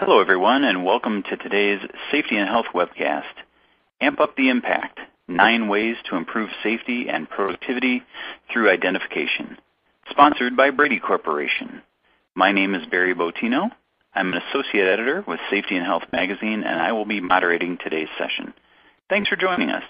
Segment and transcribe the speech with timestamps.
[0.00, 1.80] Hello, everyone, and welcome to today's
[2.12, 3.24] Safety and Health webcast.
[4.00, 8.04] Amp Up the Impact, Nine Ways to Improve Safety and Productivity
[8.48, 9.58] Through Identification,
[10.08, 11.82] sponsored by Brady Corporation.
[12.36, 13.72] My name is Barry Botino.
[14.14, 18.06] I'm an associate editor with Safety and Health magazine, and I will be moderating today's
[18.16, 18.54] session.
[19.10, 19.82] Thanks for joining us.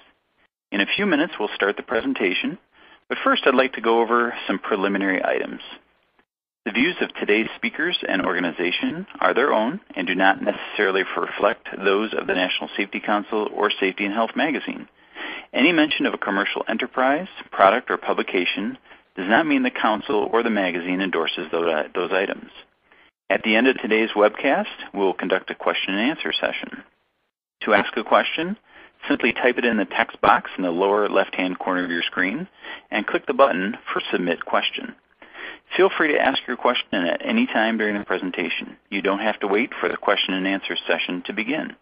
[0.72, 2.56] In a few minutes, we'll start the presentation,
[3.10, 5.60] but first I'd like to go over some preliminary items.
[6.68, 11.66] The views of today's speakers and organization are their own and do not necessarily reflect
[11.82, 14.86] those of the National Safety Council or Safety and Health magazine.
[15.54, 18.76] Any mention of a commercial enterprise, product, or publication
[19.16, 22.50] does not mean the council or the magazine endorses those items.
[23.30, 26.84] At the end of today's webcast, we will conduct a question and answer session.
[27.62, 28.58] To ask a question,
[29.08, 32.46] simply type it in the text box in the lower left-hand corner of your screen
[32.90, 34.94] and click the button for Submit Question.
[35.76, 38.76] Feel free to ask your question at any time during the presentation.
[38.90, 41.76] You don't have to wait for the question and answer session to begin.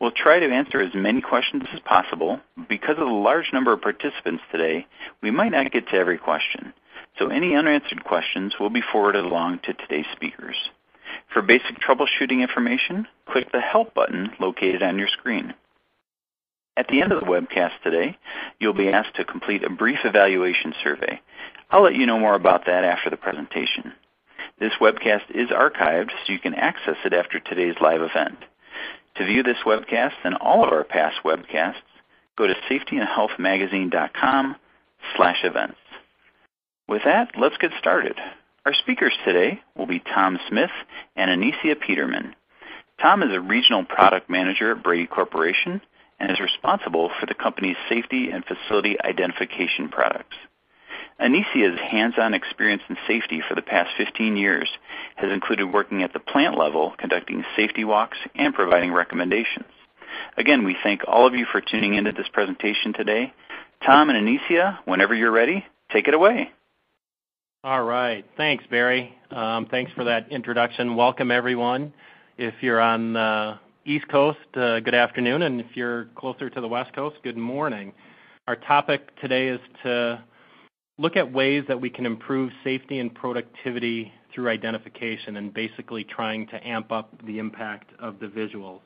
[0.00, 2.40] We'll try to answer as many questions as possible.
[2.68, 4.86] Because of the large number of participants today,
[5.22, 6.72] we might not get to every question,
[7.18, 10.56] so any unanswered questions will be forwarded along to today's speakers.
[11.32, 15.54] For basic troubleshooting information, click the Help button located on your screen.
[16.76, 18.18] At the end of the webcast today,
[18.58, 21.20] you'll be asked to complete a brief evaluation survey.
[21.70, 23.92] I'll let you know more about that after the presentation.
[24.60, 28.38] This webcast is archived, so you can access it after today's live event.
[29.16, 31.74] To view this webcast and all of our past webcasts,
[32.36, 34.56] go to safetyandhealthmagazine.com
[35.16, 35.78] slash events.
[36.88, 38.16] With that, let's get started.
[38.66, 40.70] Our speakers today will be Tom Smith
[41.16, 42.34] and Anicia Peterman.
[43.00, 45.80] Tom is a regional product manager at Brady Corporation
[46.18, 50.36] and is responsible for the company's safety and facility identification products.
[51.20, 54.68] Anicia's hands-on experience in safety for the past 15 years
[55.16, 59.66] has included working at the plant level, conducting safety walks, and providing recommendations.
[60.36, 63.32] Again, we thank all of you for tuning into this presentation today.
[63.84, 66.50] Tom and Anicia, whenever you're ready, take it away.
[67.64, 68.24] All right.
[68.36, 69.14] Thanks, Barry.
[69.30, 70.96] Um, thanks for that introduction.
[70.96, 71.92] Welcome, everyone.
[72.38, 76.92] If you're on the East Coast, good afternoon, and if you're closer to the West
[76.92, 77.92] Coast, good morning.
[78.48, 80.24] Our topic today is to
[80.98, 86.48] look at ways that we can improve safety and productivity through identification and basically trying
[86.48, 88.80] to amp up the impact of the visuals.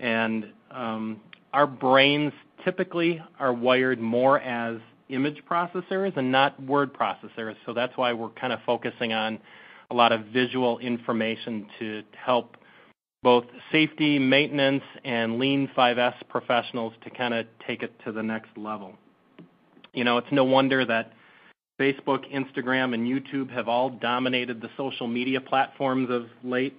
[0.00, 1.20] And um,
[1.52, 2.32] our brains
[2.64, 4.80] typically are wired more as
[5.10, 9.38] image processors and not word processors, so that's why we're kind of focusing on
[9.92, 12.56] a lot of visual information to help
[13.24, 18.50] both safety, maintenance, and Lean 5S professionals to kind of take it to the next
[18.56, 18.92] level.
[19.94, 21.12] You know, it's no wonder that
[21.80, 26.78] Facebook, Instagram, and YouTube have all dominated the social media platforms of late.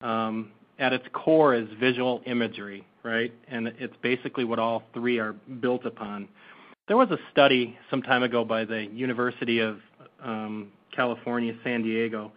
[0.00, 3.34] Um, at its core is visual imagery, right?
[3.48, 6.28] And it's basically what all three are built upon.
[6.88, 9.78] There was a study some time ago by the University of
[10.22, 12.32] um, California, San Diego,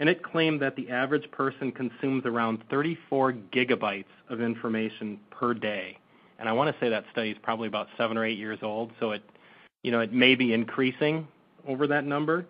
[0.00, 5.98] and it claimed that the average person consumes around 34 gigabytes of information per day.
[6.38, 8.92] And I want to say that study is probably about seven or eight years old,
[8.98, 9.22] so it,
[9.82, 11.28] you know, it may be increasing
[11.66, 12.44] over that number.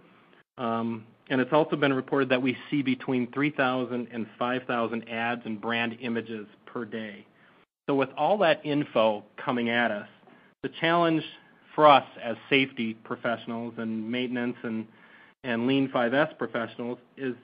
[0.57, 5.61] Um, and it's also been reported that we see between 3,000 and 5,000 ads and
[5.61, 7.27] brand images per day.
[7.87, 10.09] So with all that info coming at us,
[10.63, 11.23] the challenge
[11.75, 14.87] for us as safety professionals and maintenance and,
[15.45, 17.35] and Lean 5S professionals is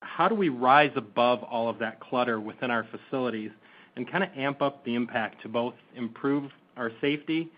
[0.00, 3.50] how do we rise above all of that clutter within our facilities
[3.96, 7.50] and kind of amp up the impact to both improve our safety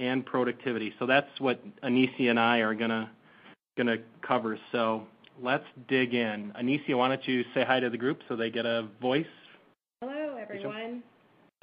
[0.00, 0.94] and productivity.
[0.98, 4.58] So that's what Anicia and I are going to cover.
[4.70, 5.06] So
[5.42, 6.52] let's dig in.
[6.52, 9.26] Anicia, why don't you say hi to the group so they get a voice?
[10.00, 11.02] Hello, everyone.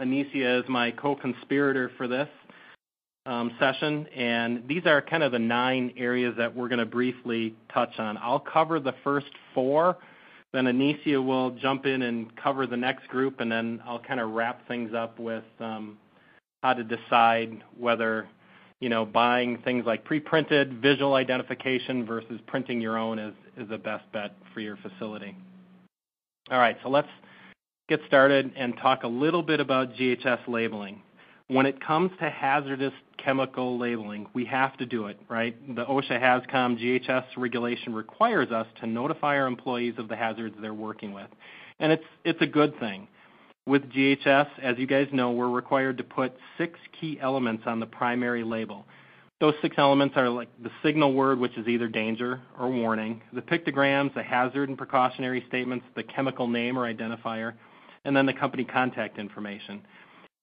[0.01, 2.27] Anicia is my co-conspirator for this
[3.59, 7.97] session, and these are kind of the nine areas that we're going to briefly touch
[7.97, 8.17] on.
[8.17, 9.97] I'll cover the first four,
[10.53, 14.31] then Anicia will jump in and cover the next group, and then I'll kind of
[14.31, 15.97] wrap things up with um,
[16.61, 18.27] how to decide whether
[18.79, 23.77] you know, buying things like pre-printed visual identification versus printing your own is, is the
[23.77, 25.35] best bet for your facility.
[26.51, 27.07] All right, so let's
[27.87, 31.01] get started and talk a little bit about GHS labeling.
[31.47, 32.93] When it comes to hazardous
[33.23, 35.55] chemical labeling, we have to do it, right?
[35.75, 40.73] The OSHA HazCom GHS regulation requires us to notify our employees of the hazards they're
[40.73, 41.27] working with.
[41.79, 43.07] And it's, it's a good thing.
[43.67, 47.85] With GHS, as you guys know, we're required to put six key elements on the
[47.85, 48.85] primary label.
[49.39, 53.41] Those six elements are like the signal word, which is either danger or warning, the
[53.41, 57.53] pictograms, the hazard and precautionary statements, the chemical name or identifier,
[58.03, 59.81] and then the company contact information.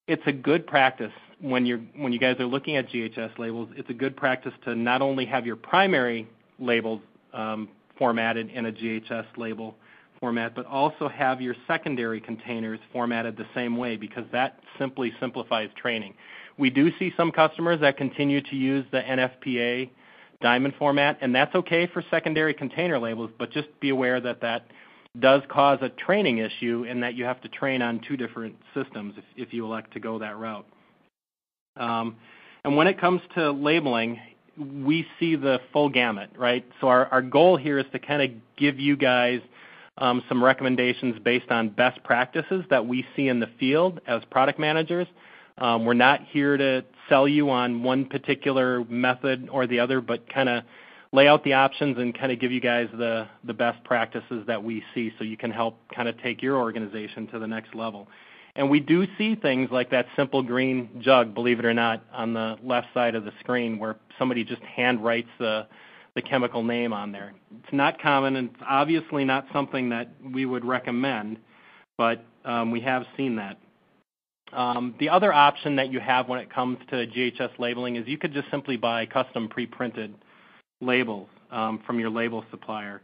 [0.05, 3.69] It's a good practice when you're when you guys are looking at GHS labels.
[3.77, 6.27] It's a good practice to not only have your primary
[6.59, 7.01] labels
[7.33, 9.75] um, formatted in a GHS label
[10.19, 15.69] format, but also have your secondary containers formatted the same way because that simply simplifies
[15.77, 16.13] training.
[16.57, 19.89] We do see some customers that continue to use the NFPA
[20.41, 24.67] diamond format, and that's okay for secondary container labels, but just be aware that that
[25.19, 29.13] does cause a training issue in that you have to train on two different systems
[29.17, 30.65] if, if you elect to go that route.
[31.77, 32.15] Um,
[32.63, 34.19] and when it comes to labeling,
[34.57, 36.65] we see the full gamut, right?
[36.79, 39.41] So our, our goal here is to kind of give you guys
[39.97, 44.59] um, some recommendations based on best practices that we see in the field as product
[44.59, 45.07] managers.
[45.57, 50.27] Um, we're not here to sell you on one particular method or the other, but
[50.31, 50.63] kind of
[51.13, 54.83] lay out the options and kind of give you guys the, best practices that we
[54.93, 58.07] see so you can help kind of take your organization to the next level.
[58.55, 62.33] And we do see things like that simple green jug, believe it or not, on
[62.33, 65.67] the left side of the screen where somebody just hand writes the,
[66.15, 67.33] the chemical name on there.
[67.63, 71.37] It's not common and it's obviously not something that we would recommend,
[71.95, 73.59] but um, we have seen that.
[74.51, 78.17] Um, the other option that you have when it comes to GHS labeling is you
[78.17, 80.13] could just simply buy custom pre-printed
[80.83, 83.01] labels um, from your label supplier.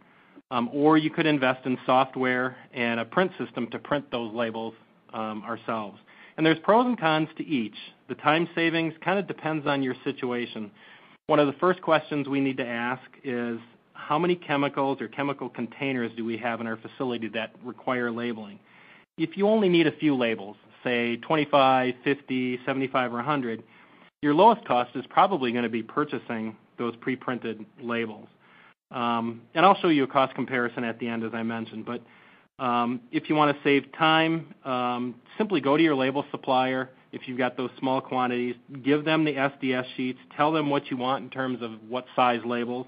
[0.52, 4.74] Um, or you could invest in software and a print system to print those labels
[5.14, 6.00] um, ourselves.
[6.38, 7.76] And there's pros and cons to each.
[8.08, 10.72] The time savings kind of depends on your situation.
[11.28, 13.60] One of the first questions we need to ask is
[13.94, 18.58] how many chemicals or chemical containers do we have in our facility that require labeling?
[19.18, 23.62] If you only need a few labels, say 25, 50, 75, or 100,
[24.22, 28.28] your lowest cost is probably going to be purchasing those pre-printed labels.
[28.90, 31.86] Um, and I'll show you a cost comparison at the end, as I mentioned.
[31.86, 32.02] But
[32.64, 36.90] um, if you want to save time, um, simply go to your label supplier.
[37.12, 40.20] If you've got those small quantities, give them the SDS sheets.
[40.36, 42.88] Tell them what you want in terms of what size labels.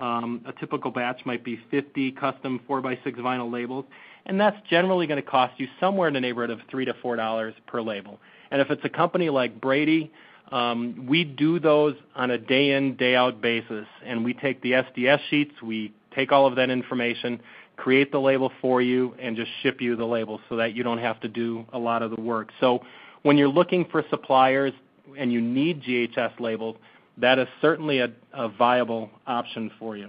[0.00, 3.84] A typical batch might be 50 custom 4x6 vinyl labels,
[4.24, 7.52] and that's generally going to cost you somewhere in the neighborhood of 3 to $4
[7.66, 8.18] per label.
[8.50, 10.10] And if it's a company like Brady,
[10.52, 15.20] we do those on a day in, day out basis, and we take the SDS
[15.30, 17.40] sheets, we take all of that information,
[17.76, 20.98] create the label for you, and just ship you the label so that you don't
[20.98, 22.48] have to do a lot of the work.
[22.60, 22.80] So
[23.22, 24.72] when you're looking for suppliers
[25.16, 26.76] and you need GHS labels,
[27.18, 30.08] that is certainly a, a viable option for you.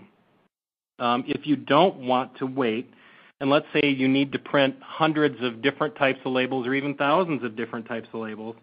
[0.99, 2.91] Um, if you don't want to wait,
[3.39, 6.93] and let's say you need to print hundreds of different types of labels or even
[6.95, 8.55] thousands of different types of labels,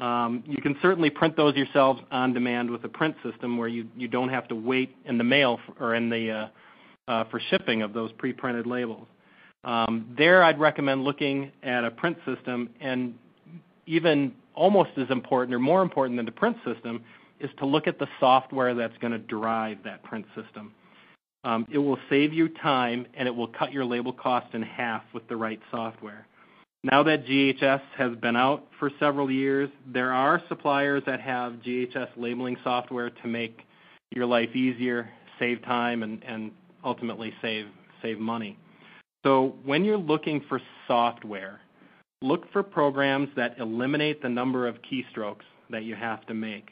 [0.00, 3.86] um, you can certainly print those yourselves on demand with a print system where you,
[3.96, 6.48] you don't have to wait in the mail for, or in the uh,
[7.10, 9.06] uh, for shipping of those pre-printed labels.
[9.64, 13.14] Um, there, I'd recommend looking at a print system, and
[13.86, 17.02] even almost as important or more important than the print system
[17.40, 20.72] is to look at the software that's going to drive that print system.
[21.44, 25.02] Um, it will save you time and it will cut your label cost in half
[25.14, 26.26] with the right software.
[26.84, 32.08] Now that GHS has been out for several years, there are suppliers that have GHS
[32.16, 33.60] labeling software to make
[34.14, 36.52] your life easier, save time, and,
[36.84, 37.66] ultimately save
[38.00, 38.56] save money.
[39.26, 41.60] So when you're looking for software,
[42.22, 46.70] look for programs that eliminate the number of keystrokes that you have to make.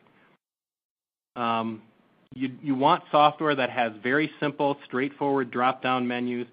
[1.35, 1.83] Um,
[2.37, 6.47] you want software that has very simple, straightforward drop-down menus.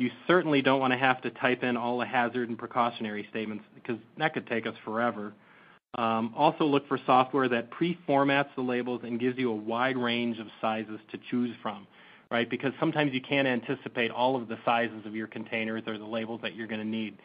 [0.00, 3.64] You certainly don't want to have to type in all the hazard and precautionary statements
[3.74, 5.32] because that could take us forever.
[5.94, 10.38] Um, also look for software that pre-formats the labels and gives you a wide range
[10.38, 11.86] of sizes to choose from
[12.30, 12.48] right?
[12.48, 16.40] Because sometimes you can't anticipate all of the sizes of your containers or the labels
[16.42, 17.18] that you're going to need.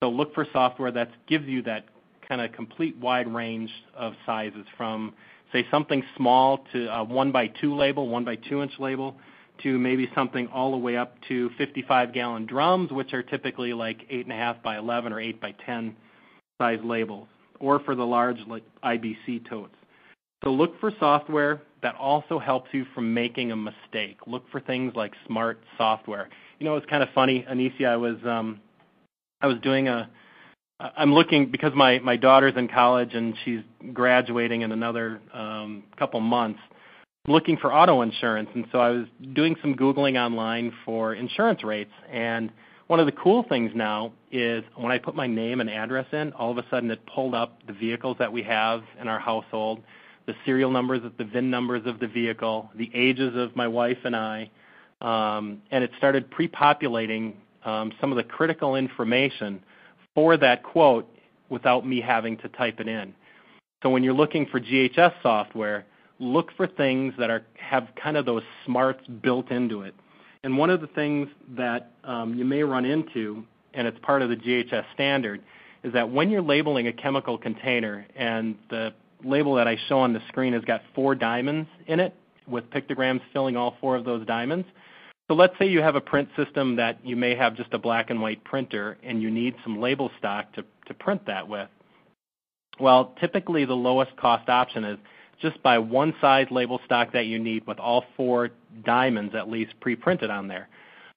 [0.00, 1.86] So look for software that gives you that
[2.26, 5.14] kind of complete wide range of sizes from,
[5.52, 9.16] say, something small to a 1 by 2 label, 1 by 2 inch label,
[9.62, 14.08] to maybe something all the way up to 55 gallon drums, which are typically like
[14.10, 15.96] 8.5 by 11 or 8 by 10
[16.60, 17.28] size labels,
[17.60, 19.74] or for the large like IBC totes.
[20.44, 24.18] So look for software that also helps you from making a mistake.
[24.26, 26.28] Look for things like smart software.
[26.58, 27.86] You know, it's kind of funny, Anicia.
[27.86, 28.60] I was um,
[29.40, 30.08] I was doing a
[30.96, 33.60] I'm looking because my my daughter's in college and she's
[33.92, 36.60] graduating in another um, couple months.
[37.28, 41.92] Looking for auto insurance, and so I was doing some googling online for insurance rates.
[42.10, 42.50] And
[42.88, 46.32] one of the cool things now is when I put my name and address in,
[46.32, 49.82] all of a sudden it pulled up the vehicles that we have in our household
[50.26, 54.14] the serial numbers, the VIN numbers of the vehicle, the ages of my wife and
[54.14, 54.50] I,
[55.00, 59.62] um, and it started pre-populating um, some of the critical information
[60.14, 61.08] for that quote
[61.48, 63.14] without me having to type it in.
[63.82, 65.84] So when you're looking for GHS software,
[66.22, 69.94] look for things that are have kind of those smarts built into it.
[70.44, 74.28] And one of the things that um, you may run into, and it's part of
[74.28, 75.42] the GHS standard,
[75.82, 80.12] is that when you're labeling a chemical container and the label that I show on
[80.12, 82.14] the screen has got four diamonds in it
[82.46, 84.66] with pictograms filling all four of those diamonds.
[85.28, 88.10] So let's say you have a print system that you may have just a black
[88.10, 91.68] and white printer and you need some label stock to, to print that with.
[92.80, 94.98] Well, typically the lowest cost option is
[95.40, 98.50] just buy one size label stock that you need with all four
[98.84, 100.68] diamonds at least pre-printed on there.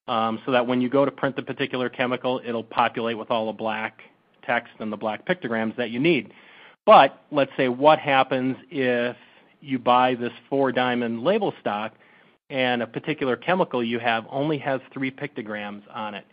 [0.08, 3.48] Um, so that when you go to print the particular chemical, it'll populate with all
[3.48, 4.02] the black
[4.46, 6.32] text and the black pictograms that you need.
[6.86, 9.16] But let's say what happens if
[9.62, 11.94] you buy this four diamond label stock
[12.52, 16.26] and a particular chemical you have only has three pictograms on it.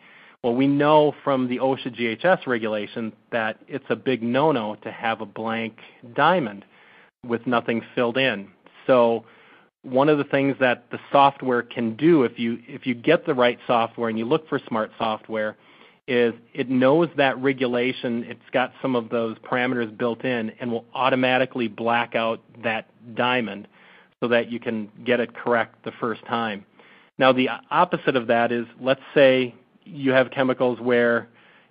[0.43, 5.21] Well, we know from the OSHA GHS regulation that it's a big no-no to have
[5.21, 5.79] a blank
[6.15, 6.65] diamond
[7.27, 8.49] with nothing filled in.
[8.87, 9.25] So
[9.83, 13.35] one of the things that the software can do if you if you get the
[13.35, 15.57] right software and you look for smart software
[16.09, 20.85] is it knows that regulation, it's got some of those parameters built in and will
[20.95, 23.69] automatically black out that diamond
[24.19, 26.65] so that you can get it correct the first time.
[27.19, 31.29] Now the opposite of that is let's say you have chemicals where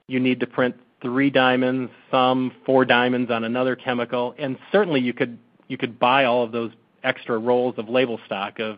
[0.08, 5.14] you need to print three diamonds, some four diamonds on another chemical, and certainly you
[5.14, 6.72] could you could buy all of those
[7.04, 8.78] extra rolls of label stock of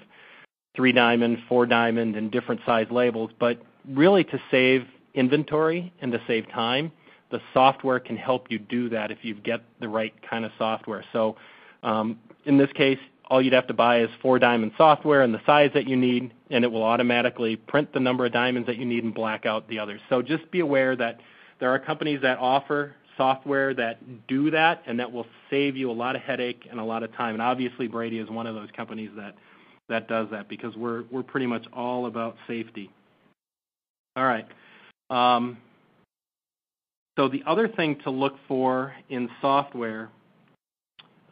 [0.76, 3.32] three diamond, four diamond, and different size labels.
[3.40, 6.92] But really, to save inventory and to save time,
[7.32, 11.04] the software can help you do that if you get the right kind of software.
[11.12, 11.36] So
[11.84, 15.42] um, in this case, all you'd have to buy is four diamond software and the
[15.46, 18.86] size that you need, and it will automatically print the number of diamonds that you
[18.86, 20.02] need and black out the others.
[20.10, 21.20] So just be aware that
[21.64, 25.94] there are companies that offer software that do that and that will save you a
[25.94, 27.36] lot of headache and a lot of time.
[27.36, 29.36] And obviously Brady is one of those companies that
[29.88, 32.92] that does that because we're we're pretty much all about safety.
[34.18, 34.46] All right.
[35.10, 35.56] Um,
[37.18, 40.10] so the other thing to look for in software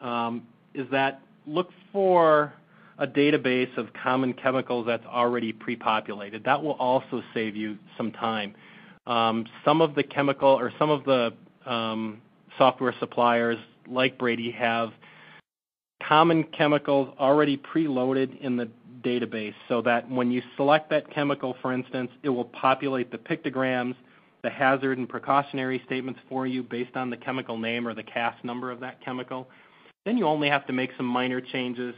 [0.00, 2.54] um, is that look for
[2.98, 6.42] a database of common chemicals that's already pre-populated.
[6.44, 8.54] That will also save you some time.
[9.06, 11.32] Um, some of the chemical or some of the
[11.66, 12.20] um,
[12.58, 14.90] software suppliers like Brady have
[16.06, 18.68] common chemicals already preloaded in the
[19.02, 23.94] database so that when you select that chemical, for instance, it will populate the pictograms,
[24.42, 28.34] the hazard and precautionary statements for you based on the chemical name or the CAS
[28.44, 29.48] number of that chemical.
[30.04, 31.94] Then you only have to make some minor changes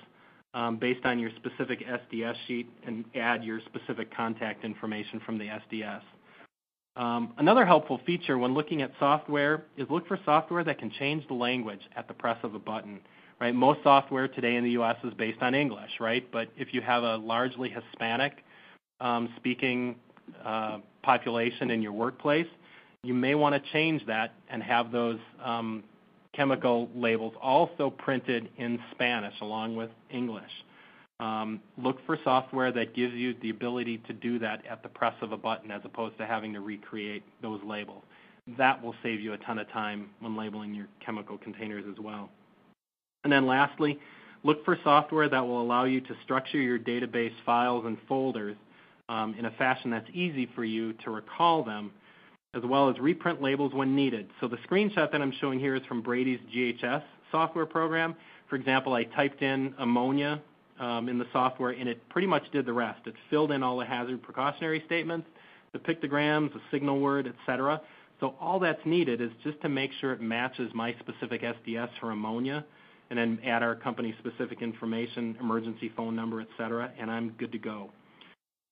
[0.52, 5.46] um, based on your specific SDS sheet and add your specific contact information from the
[5.46, 6.02] SDS.
[6.96, 11.26] Um, another helpful feature when looking at software is look for software that can change
[11.26, 13.00] the language at the press of a button
[13.40, 13.54] right?
[13.54, 14.96] Most software today in the U.S.
[15.04, 16.26] is based on English, right?
[16.32, 18.44] But if you have a largely Hispanic
[19.00, 19.96] um, speaking
[20.44, 22.46] uh, population in your workplace,
[23.02, 25.84] you may want to change that and have those um,
[26.32, 30.50] chemical labels also printed in Spanish along with English.
[31.20, 35.14] Um, look for software that gives you the ability to do that at the press
[35.22, 38.02] of a button as opposed to having to recreate those labels.
[38.58, 42.30] That will save you a ton of time when labeling your chemical containers as well.
[43.22, 43.98] And then lastly,
[44.42, 48.56] look for software that will allow you to structure your database files and folders
[49.08, 51.90] um, in a fashion that's easy for you to recall them,
[52.54, 54.28] as well as reprint labels when needed.
[54.40, 58.14] So the screenshot that I'm showing here is from Brady's GHS software program.
[58.50, 60.42] For example, I typed in ammonia
[60.80, 63.06] in the software, and it pretty much did the rest.
[63.06, 65.26] It filled in all the hazard precautionary statements,
[65.72, 67.80] the pictograms, the signal word, etc.
[68.20, 72.10] So all that's needed is just to make sure it matches my specific SDS for
[72.10, 72.64] ammonia
[73.10, 77.58] and then add our company-specific information, emergency phone number, et cetera, and I'm good to
[77.58, 77.90] go.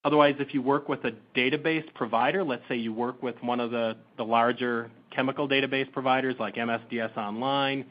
[0.04, 3.70] Otherwise, if you work with a database provider, let's say you work with one of
[3.70, 7.84] the, the larger chemical database providers like MSDS Online,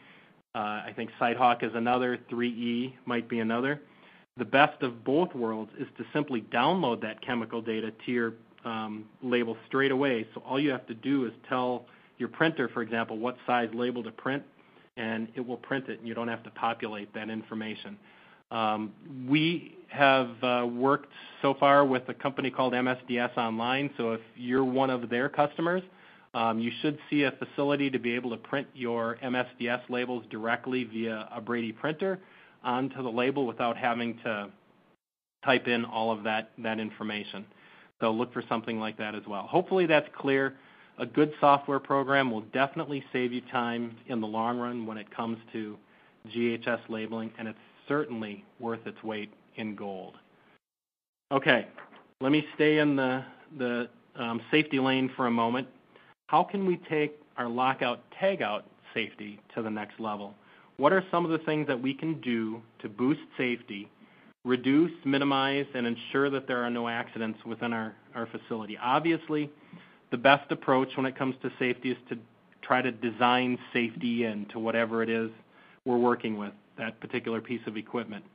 [0.53, 3.81] uh, I think SiteHawk is another, 3E might be another.
[4.41, 8.33] The best of both worlds is to simply download that chemical data to your
[8.65, 10.25] um, label straight away.
[10.33, 11.85] So all you have to do is tell
[12.17, 14.41] your printer, for example, what size label to print,
[14.97, 17.91] and it will print it, and you don't have to populate that information.
[18.49, 18.93] Um,
[19.29, 24.65] we have uh, worked so far with a company called MSDS Online, so if you're
[24.65, 25.83] one of their customers,
[26.33, 30.85] Um, you should see a facility to be able to print your MSDS labels directly
[30.85, 32.19] via a Brady printer
[32.63, 34.49] onto the label without having to
[35.43, 37.45] type in all of that, information.
[37.99, 39.43] So look for something like that as well.
[39.43, 40.55] Hopefully that's clear.
[40.97, 45.13] A good software program will definitely save you time in the long run when it
[45.15, 45.77] comes to
[46.27, 50.15] GHS labeling, and it's certainly worth its weight in gold.
[51.31, 51.67] Okay,
[52.19, 53.23] let me stay in the,
[54.15, 55.67] um, safety lane for a moment.
[56.27, 58.63] How can we take our lockout tagout
[58.93, 60.35] safety to the next level?
[60.81, 63.87] What are some of the things that we can do to boost safety,
[64.43, 68.79] reduce, minimize, and ensure that there are no accidents within our, our facility?
[68.81, 69.51] Obviously,
[70.09, 72.17] the best approach when it comes to safety is to
[72.63, 75.29] try to design safety into whatever it is
[75.85, 78.25] we're working with, that particular piece of equipment.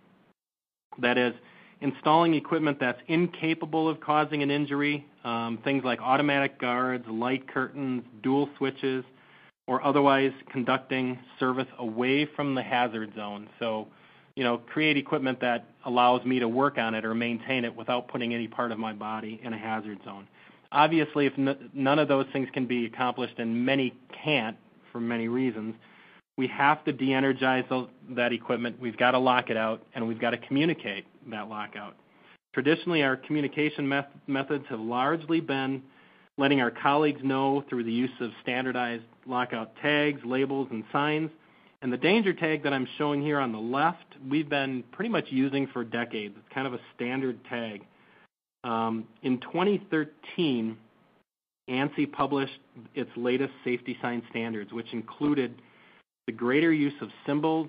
[1.00, 1.34] That is,
[1.80, 8.04] installing equipment that's incapable of causing an injury, um, things like automatic guards, light curtains,
[8.22, 9.04] dual switches,
[9.66, 13.48] or otherwise conducting service away from the hazard zone.
[13.58, 13.88] So,
[14.36, 18.08] you know, create equipment that allows me to work on it or maintain it without
[18.08, 20.28] putting any part of my body in a hazard zone.
[20.72, 21.32] Obviously, if
[21.72, 23.94] none of those things can be accomplished, and many
[24.24, 24.56] can't
[24.92, 25.74] for many reasons,
[26.36, 27.64] we have to de-energize
[28.10, 28.78] that equipment.
[28.80, 31.94] We've got to lock it out, and we've got to communicate that lockout.
[32.52, 33.88] Traditionally, our communication
[34.26, 35.82] methods have largely been
[36.38, 41.30] letting our colleagues know through the use of standardized lockout tags, labels, and signs.
[41.82, 45.26] And the danger tag that I'm showing here on the left, we've been pretty much
[45.28, 46.34] using for decades.
[46.38, 47.84] It's kind of a standard tag.
[48.64, 50.76] Um, in 2013,
[51.68, 52.58] ANSI published
[52.94, 55.54] its latest safety sign standards, which included
[56.26, 57.68] the greater use of symbols,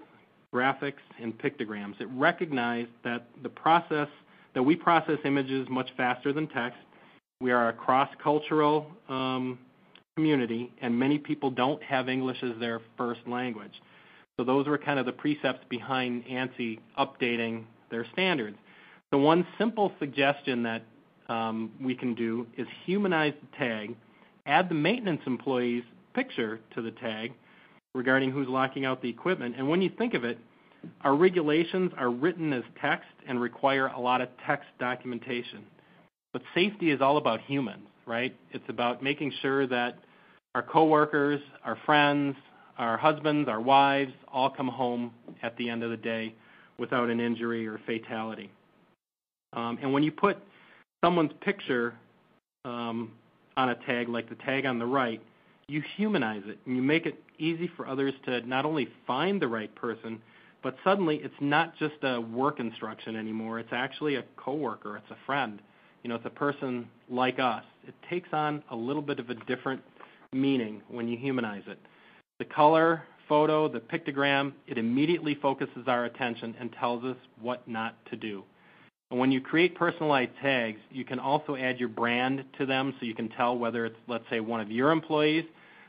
[0.53, 1.99] graphics, and pictograms.
[1.99, 4.07] It recognized that the process
[4.53, 6.79] that we process images much faster than text.
[7.39, 9.59] We are a cross-cultural um,
[10.15, 13.73] community, and many people don't have English as their first language.
[14.39, 18.57] So those were kind of the precepts behind ANSI updating their standards.
[19.13, 20.83] So one simple suggestion that
[21.29, 23.95] um, we can do is humanize the tag,
[24.47, 25.83] add the maintenance employee's
[26.15, 27.33] picture to the tag,
[27.93, 29.55] regarding who's locking out the equipment.
[29.57, 30.39] And when you think of it,
[31.01, 35.65] our regulations are written as text and require a lot of text documentation.
[36.37, 38.35] But safety is all about humans, right?
[38.51, 39.97] It's about making sure that
[40.53, 42.35] our coworkers, our friends,
[42.77, 46.35] our husbands, our wives all come home at the end of the day
[46.77, 48.51] without an injury or fatality.
[49.53, 50.37] Um, and when you put
[51.03, 51.95] someone's picture
[52.65, 53.13] um,
[53.55, 55.19] on a tag, like the tag on the right,
[55.67, 59.47] you humanize it and you make it easy for others to not only find the
[59.47, 60.21] right person,
[60.61, 63.57] but suddenly it's not just a work instruction anymore.
[63.57, 64.97] It's actually a coworker.
[64.97, 65.59] It's a friend.
[66.07, 67.65] You know, it's a person like us.
[67.85, 69.81] It takes on a little bit of a different
[70.31, 71.77] meaning when you humanize it.
[72.39, 77.93] The color, photo, the pictogram, it immediately focuses our attention and tells us what not
[78.09, 78.45] to do.
[79.11, 83.05] And when you create personalized tags, you can also add your brand to them so
[83.05, 85.43] you can tell whether it's, let's say, one of your employees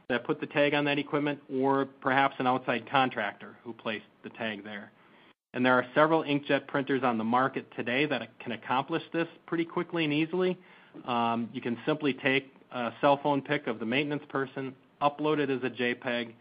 [0.08, 4.30] that put the tag on that equipment or perhaps an outside contractor who placed the
[4.30, 4.90] tag there.
[5.54, 9.64] And there are several inkjet printers on the market today that can accomplish this pretty
[9.64, 10.58] quickly and easily.
[11.06, 15.48] Um, you can simply take a cell phone pic of the maintenance person, upload it
[15.48, 16.32] as a JPEG,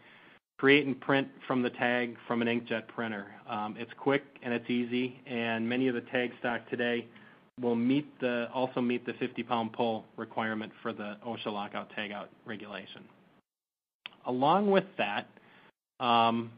[0.58, 3.26] create and print from the tag from an inkjet printer.
[3.48, 7.06] Um, it's quick and it's easy, and many of the tag stock today
[7.60, 7.78] will
[8.52, 13.02] also meet the 50 pound pull requirement for the OSHA lockout tagout regulation.
[14.26, 15.26] Along with that,
[16.00, 16.50] um,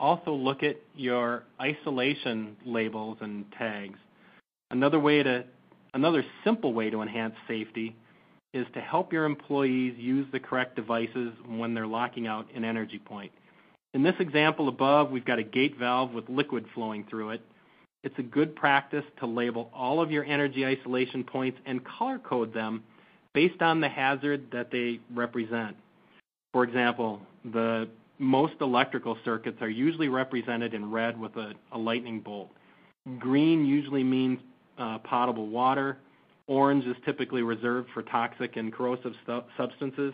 [0.00, 3.98] also look at your isolation labels and tags.
[4.70, 5.44] Another way to,
[5.94, 7.94] another simple way to enhance safety
[8.52, 12.98] is to help your employees use the correct devices when they're locking out an energy
[12.98, 13.30] point.
[13.94, 17.42] In this example above, we've got a gate valve with liquid flowing through it.
[18.02, 22.54] It's a good practice to label all of your energy isolation points and color code
[22.54, 22.82] them
[23.34, 25.76] based on the hazard that they represent.
[26.52, 27.88] For example, the
[28.20, 32.50] most electrical circuits are usually represented in red with a, a lightning bolt.
[33.18, 34.38] Green usually means
[34.78, 35.96] uh, potable water.
[36.46, 39.14] Orange is typically reserved for toxic and corrosive
[39.56, 40.12] substances.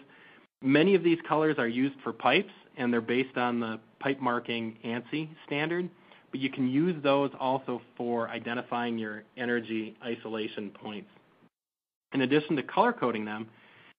[0.62, 4.79] Many of these colors are used for pipes, and they're based on the pipe marking
[4.85, 5.90] ANSI standard,
[6.31, 11.11] but you can use those also for identifying your energy isolation points.
[12.12, 13.49] In addition to color coding them,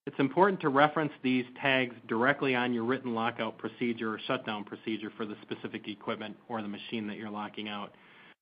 [0.07, 5.11] it's important to reference these tags directly on your written lockout procedure or shutdown procedure
[5.17, 7.91] for the specific equipment or the machine that you're locking out.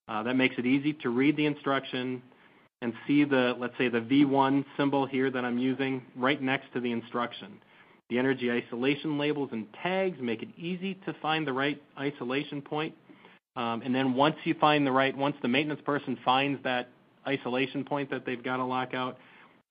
[0.06, 2.22] Uh, that makes it easy to read the instruction
[2.82, 6.80] and see the, let's say, the V1 symbol here that I'm using right next to
[6.80, 7.58] the instruction.
[8.10, 12.94] The energy isolation labels and tags make it easy to find the right isolation point.
[13.56, 16.90] Um, and then once you find the right, once the maintenance person finds that
[17.26, 19.18] isolation point that they've got to lock out,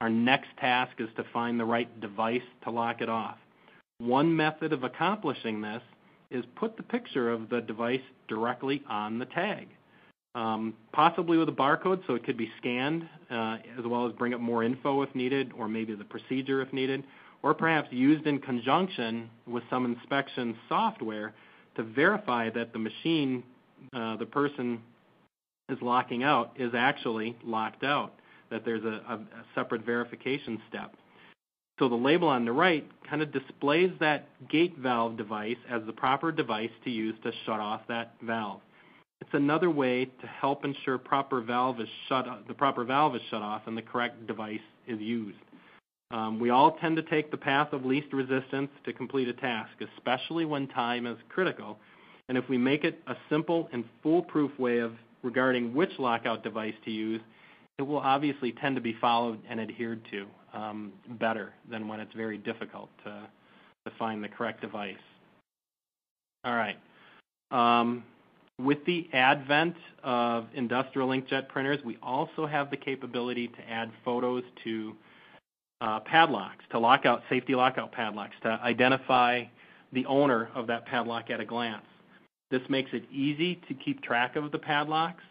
[0.02, 3.38] our next task is to find the right device to lock it off.
[4.00, 5.82] One method of accomplishing this
[6.30, 9.68] is put the picture of the device directly on the tag,
[10.34, 14.34] um, possibly with a barcode so it could be scanned, uh, as well as bring
[14.34, 17.04] up more info if needed, or maybe the procedure if needed,
[17.42, 21.34] or perhaps used in conjunction with some inspection software
[21.76, 23.44] to verify that the machine
[23.94, 24.82] uh, the person
[25.70, 28.14] is locking out is actually locked out,
[28.50, 29.20] that there's a,
[29.54, 30.96] separate verification step.
[31.80, 35.94] So the label on the right kind of displays that gate valve device as the
[35.94, 38.62] proper device to use to shut off that valve.
[39.22, 43.42] It's another way to help ensure proper valve is shut, the proper valve is shut
[43.42, 45.38] off and the correct device is used.
[46.12, 49.72] Um, we all tend to take the path of least resistance to complete a task,
[49.98, 51.78] especially when time is critical.
[52.30, 56.76] And if we make it a simple and foolproof way of regarding which lockout device
[56.86, 57.22] to use,
[57.78, 62.14] it will obviously tend to be followed and adhered to um, better than when it's
[62.14, 63.28] very difficult to,
[64.00, 64.96] find the correct device.
[66.44, 66.76] All right.
[67.52, 68.04] Um,
[68.60, 74.42] with the advent of industrial inkjet printers, we also have the capability to add photos
[74.64, 74.96] to
[75.82, 79.44] uh, padlocks, to lockout, safety lockout padlocks, to identify
[79.94, 81.86] the owner of that padlock at a glance.
[82.50, 85.24] This makes it easy to keep track of the padlocks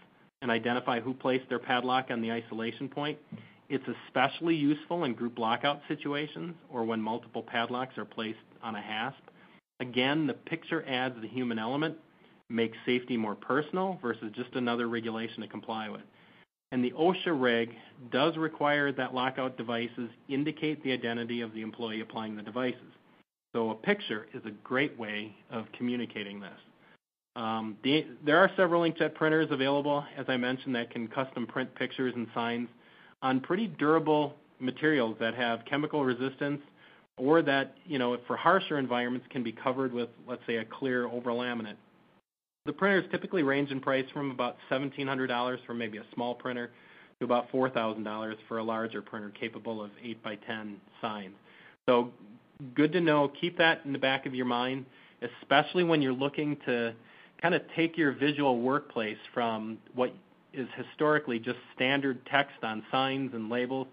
[0.44, 3.18] and identify who placed their padlock on the isolation point.
[3.70, 8.80] It's especially useful in group lockout situations or when multiple padlocks are placed on a
[8.80, 9.22] hasp.
[9.80, 11.96] Again, the picture adds the human element,
[12.50, 16.02] makes safety more personal versus just another regulation to comply with.
[16.72, 17.70] And the OSHA reg
[18.12, 22.92] does require that lockout devices indicate the identity of the employee applying the devices.
[23.54, 26.50] So a picture is a great way of communicating this.
[27.37, 31.75] Um, the, there are several inkjet printers available, as I mentioned, that can custom print
[31.75, 32.68] pictures and signs
[33.23, 36.61] on pretty durable materials that have chemical resistance
[37.16, 41.07] or that, you know, for harsher environments can be covered with, let's say, a clear
[41.07, 41.77] overlaminate.
[42.66, 46.70] The printers typically range in price from about $1,700 for maybe a small printer
[47.18, 51.35] to about $4,000 for a larger printer capable of 8 by 10 signs.
[51.87, 52.11] So
[52.75, 53.31] good to know.
[53.40, 54.87] Keep that in the back of your mind,
[55.42, 56.94] especially when you're looking to
[57.44, 60.14] kind of take your visual workplace from what
[60.54, 63.87] is historically just standard text on signs and labels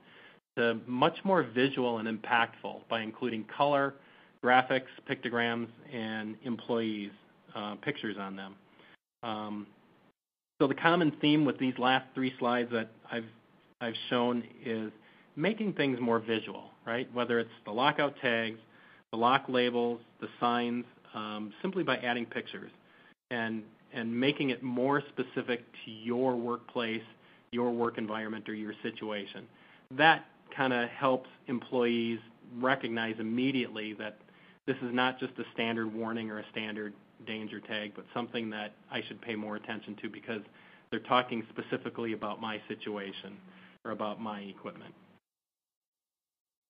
[0.56, 3.94] to much more visual and impactful by including color,
[4.42, 7.12] graphics, pictograms, and employees'
[7.54, 8.56] uh, pictures on them.
[9.22, 9.68] Um,
[10.62, 13.26] so the common theme with these last three slides that I've
[13.82, 14.94] I've shown is
[15.36, 17.14] making things more visual, right?
[17.14, 18.60] Whether it's the lockout tags,
[19.12, 22.72] the lock labels, the signs, um, simply by adding pictures
[23.32, 23.64] and
[23.94, 27.04] and making it more specific to your workplace,
[27.52, 29.46] your work environment, or your situation.
[29.98, 32.20] That kind of helps employees
[32.60, 34.18] recognize immediately that
[34.66, 36.94] this is not just a standard warning or a standard
[37.26, 40.42] danger tag, but something that I should pay more attention to because
[40.90, 43.38] they're talking specifically about my situation
[43.84, 44.94] or about my equipment.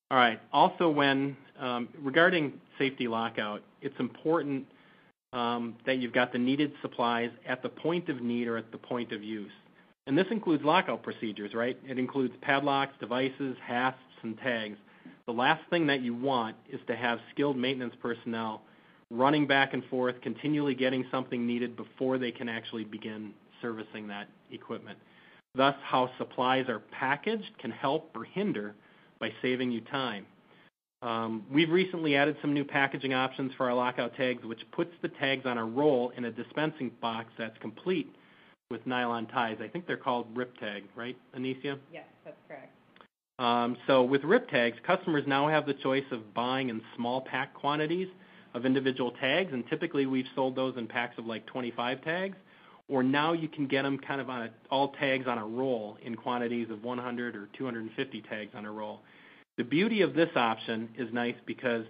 [0.09, 0.39] All right.
[0.51, 4.65] Also, when um, regarding safety lockout, it's important
[5.33, 8.77] um, that you've got the needed supplies at the point of need or at the
[8.77, 9.51] point of use.
[10.07, 11.77] And this includes lockout procedures, right?
[11.87, 14.77] It includes padlocks, devices, hasps, and tags.
[15.25, 18.63] The last thing that you want is to have skilled maintenance personnel
[19.11, 24.27] running back and forth, continually getting something needed before they can actually begin servicing that
[24.51, 24.97] equipment.
[25.53, 28.73] Thus, how supplies are packaged can help or hinder
[29.19, 30.25] by saving you time.
[31.01, 35.07] Um, we've recently added some new packaging options for our lockout tags, which puts the
[35.07, 38.15] tags on a roll in a dispensing box that's complete
[38.69, 39.57] with nylon ties.
[39.61, 41.77] I think they're called Rip Tag, right, Anicia?
[41.91, 42.71] Yes, that's correct.
[43.39, 47.55] Um, so with Rip Tags, customers now have the choice of buying in small pack
[47.55, 48.07] quantities
[48.53, 52.37] of individual tags, and typically we've sold those in packs of like 25 tags.
[52.87, 55.97] Or now you can get them kind of on a, all tags on a roll
[56.03, 59.01] in quantities of 100 or 250 tags on a roll.
[59.61, 61.85] The beauty of this option is nice because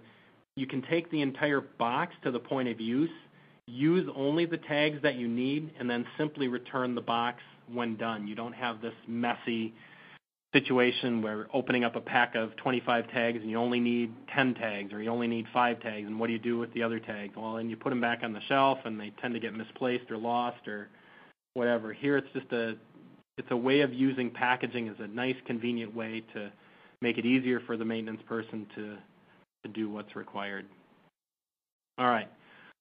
[0.56, 3.08] you can take the entire box to the point of use,
[3.66, 7.40] use only the tags that you need, and then simply return the box
[7.72, 8.28] when done.
[8.28, 9.72] You don't have this messy
[10.52, 14.92] situation where opening up a pack of 25 tags and you only need 10 tags
[14.92, 17.32] or you only need 5 tags and what do you do with the other tags?
[17.34, 20.10] Well, then you put them back on the shelf and they tend to get misplaced
[20.10, 20.90] or lost or
[21.54, 21.94] whatever.
[21.94, 22.74] Here it's just a
[23.38, 26.52] it's a way of using packaging as a nice convenient way to
[27.02, 28.96] make it easier for the maintenance person to
[29.64, 30.66] to do what's required.
[31.98, 32.28] All right.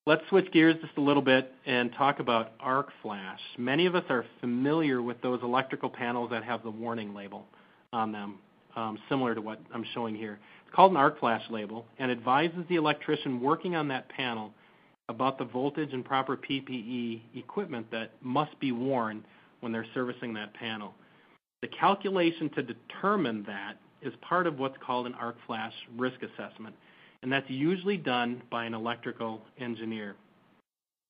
[0.07, 3.39] Let's switch gears just a little bit and talk about arc flash.
[3.57, 7.45] Many of us are familiar with those electrical panels that have the warning label
[7.93, 8.39] on them,
[8.75, 10.39] um, similar to what I'm showing here.
[10.65, 14.51] It's called an arc flash label and advises the electrician working on that panel
[15.07, 19.23] about the voltage and proper PPE equipment that must be worn
[19.59, 20.95] when they're servicing that panel.
[21.61, 26.75] The calculation to determine that is part of what's called an arc flash risk assessment,
[27.21, 30.15] and that's usually done by an electrical engineer.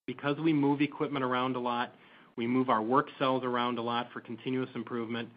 [0.07, 1.93] Because we move equipment around a lot,
[2.35, 5.29] we move our work cells around a lot for continuous improvement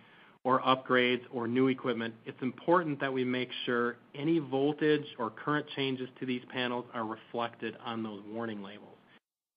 [0.44, 5.66] or upgrades or new equipment, it's important that we make sure any voltage or current
[5.74, 8.88] changes to these panels are reflected on those warning labels.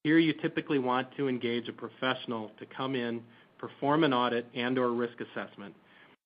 [0.03, 3.21] Here you typically want to engage a professional to come in,
[3.57, 5.75] perform an audit and/or risk assessment.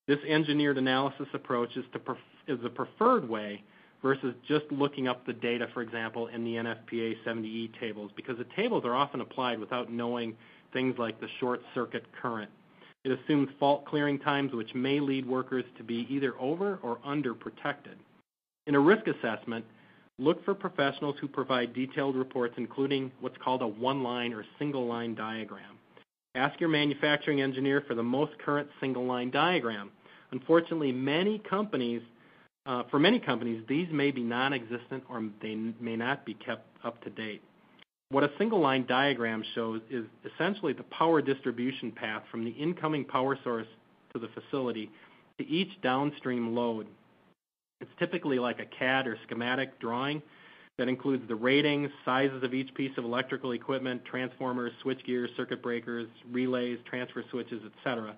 [0.07, 3.63] This engineered analysis approach is, the preferred way
[4.01, 8.47] versus just looking up the data, for example, in the NFPA 70E tables, because the
[8.55, 10.35] tables are often applied without knowing
[10.73, 12.49] things like the short circuit current.
[13.03, 17.33] It assumes fault clearing times, which may lead workers to be either over or under
[17.33, 17.97] protected.
[18.67, 19.65] In a risk assessment,
[20.19, 25.77] look for professionals who provide detailed reports, including what's called a one-line or single-line diagram.
[26.35, 29.91] Ask your manufacturing engineer for the most current single-line diagram.
[30.31, 32.01] Unfortunately, many companies,
[32.65, 37.03] uh, for many companies, these may be non-existent or they may not be kept up
[37.03, 37.41] to date.
[38.11, 43.37] What a single-line diagram shows is essentially the power distribution path from the incoming power
[43.43, 43.67] source
[44.13, 44.89] to the facility
[45.37, 46.87] to each downstream load.
[47.81, 50.21] It's typically like a CAD or schematic drawing
[50.81, 56.07] that includes the ratings, sizes of each piece of electrical equipment, transformers, switchgear, circuit breakers,
[56.31, 58.15] relays, transfer switches, etc.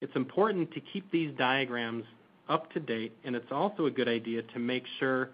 [0.00, 2.04] It's important to keep these diagrams
[2.48, 5.28] up to date, and it's also a good idea to make sure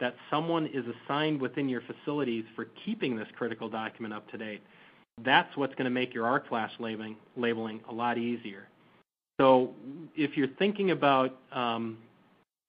[0.00, 4.62] that someone is assigned within your facilities for keeping this critical document up to date.
[5.24, 8.68] That's what's going to make your arc flash labeling, labeling a lot easier.
[9.40, 9.74] So
[10.14, 11.98] if you're thinking about um,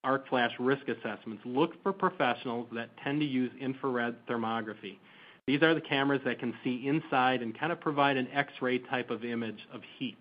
[0.04, 4.98] arc flash risk assessments, look for professionals that tend to use infrared thermography.
[5.46, 9.10] These are the cameras that can see inside and kind of provide an X-ray type
[9.10, 10.18] of image of heat,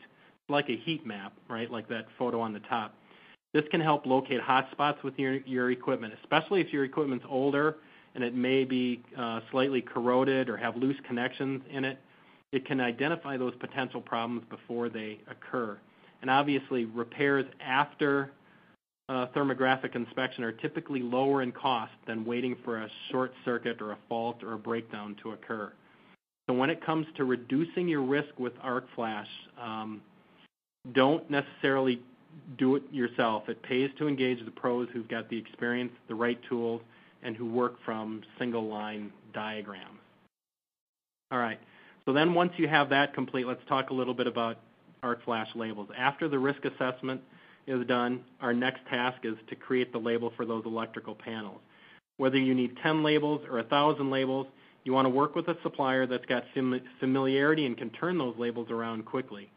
[0.50, 2.96] like a heat map, right, like that photo on the top.
[3.54, 7.78] This can help locate hot spots with your, your equipment, especially if your equipment's older
[8.16, 11.98] and it may be uh, slightly corroded or have loose connections in it.
[12.52, 15.78] It can identify those potential problems before they occur.
[16.22, 18.32] And obviously, repairs after
[19.10, 23.98] thermographic inspection are typically lower in cost than waiting for a short circuit or a
[24.08, 25.72] fault or a breakdown to occur.
[26.50, 29.28] So when it comes to reducing your risk with arc flash,
[29.62, 30.02] um,
[30.94, 32.02] don't necessarily
[32.58, 33.50] do it yourself.
[33.50, 36.82] It pays to engage the pros who've got the experience, the right tools,
[37.24, 40.00] and who work from single line diagrams.
[41.32, 41.60] All right.
[42.06, 44.58] So then once you have that complete, let's talk a little bit about
[45.04, 45.90] arc flash labels.
[45.98, 47.22] After the risk assessment
[47.72, 51.60] is done, our next task is to create the label for those electrical panels.
[52.18, 54.48] Whether you need 10 labels or 1,000 labels,
[54.84, 56.44] you want to work with a supplier that's got
[57.00, 59.50] familiarity and can turn those labels around quickly.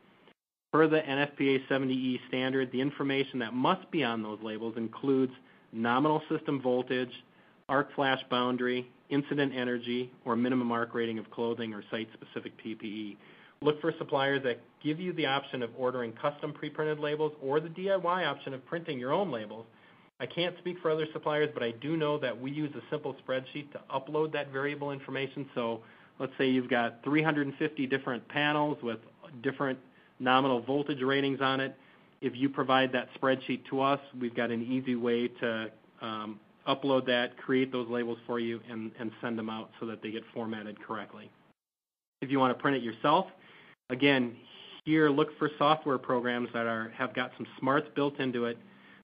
[0.73, 5.33] Per the NFPA 70E standard, the information that must be on those labels includes
[5.73, 7.13] nominal system voltage,
[7.69, 13.17] arc flash boundary, incident energy, or minimum arc rating of clothing or site-specific PPE.
[13.65, 17.71] Look for suppliers that give you the option of ordering custom pre-printed labels or the
[17.71, 19.65] DIY option of printing your own labels.
[20.21, 23.17] I can't speak for other suppliers, but I do know that we use a simple
[23.27, 25.49] spreadsheet to upload that variable information.
[25.55, 25.81] So
[26.19, 28.99] let's say you've got 350 different panels with
[29.43, 29.79] different
[30.21, 31.75] nominal voltage ratings on it.
[32.21, 35.71] If you provide that spreadsheet to us, we've got an easy way to
[36.03, 40.03] um, upload that, create those labels for you, and, and send them out so that
[40.03, 41.31] they get formatted correctly.
[42.21, 43.27] If you want to print it yourself,
[43.91, 44.37] again,
[44.85, 48.59] here look for software programs that have got some smarts built into it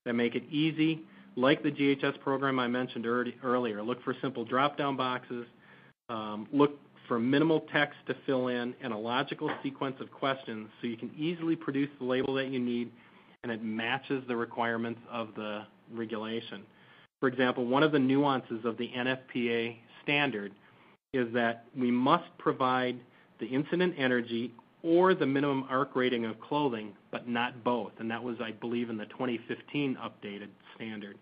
[0.04, 1.02] that make it easy,
[1.36, 3.82] like the GHS program I mentioned earlier.
[3.82, 5.46] Look for simple drop-down boxes.
[6.08, 10.86] Um, look for minimal text to fill in and a logical sequence of questions so
[10.86, 12.90] you can easily produce the label that you need
[13.42, 15.62] and it matches the requirements of the
[15.92, 16.62] regulation.
[17.20, 20.52] For example, one of the nuances of the NFPA standard
[21.12, 22.98] is that we must provide
[23.40, 27.92] the incident energy or the minimum arc rating of clothing, but not both.
[27.98, 31.16] And that was, I believe, in the 2015 updated standard.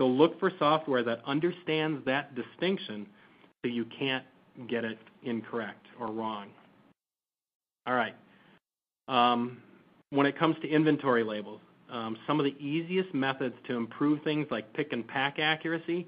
[0.00, 3.06] So look for software that understands that distinction
[3.64, 4.24] so you can't
[4.68, 6.48] get it incorrect or wrong.
[7.86, 8.14] All right.
[9.08, 9.58] Um,
[10.10, 14.46] when it comes to inventory labels, um, some of the easiest methods to improve things
[14.50, 16.06] like pick and pack accuracy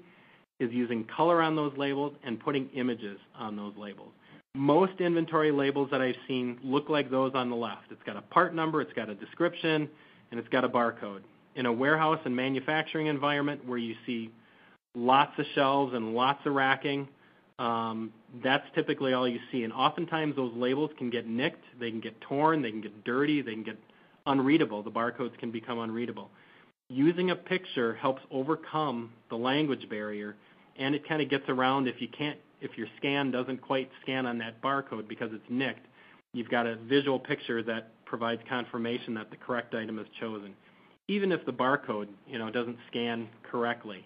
[0.59, 4.11] is using color on those labels and putting images on those labels.
[4.55, 7.89] Most inventory labels that I've seen look like those on the left.
[7.89, 9.87] It's got a part number, it's got a description,
[10.29, 11.21] and it's got a barcode.
[11.55, 14.29] In a warehouse and manufacturing environment where you see
[14.93, 17.07] lots of shelves and lots of racking,
[17.59, 18.11] um,
[18.43, 19.63] that's typically all you see.
[19.63, 23.41] And oftentimes those labels can get nicked, they can get torn, they can get dirty,
[23.41, 23.77] they can get
[24.25, 24.83] unreadable.
[24.83, 26.29] The barcodes can become unreadable.
[26.89, 30.35] Using a picture helps overcome the language barrier,
[30.77, 34.25] and it kind of gets around if you can't if your scan doesn't quite scan
[34.25, 35.85] on that barcode because it's nicked,
[36.33, 40.53] you've got a visual picture that provides confirmation that the correct item is chosen,
[41.07, 44.05] even if the barcode you know doesn't scan correctly.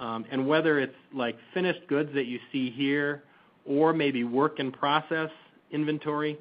[0.00, 3.22] Um, and whether it's like finished goods that you see here
[3.64, 5.30] or maybe work in process
[5.70, 6.38] inventory,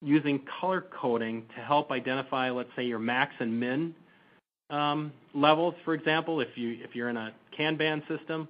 [0.00, 3.94] using color coding to help identify, let's say, your max and min
[4.70, 8.48] um, levels, for example, if, you, if you're in a Kanban system,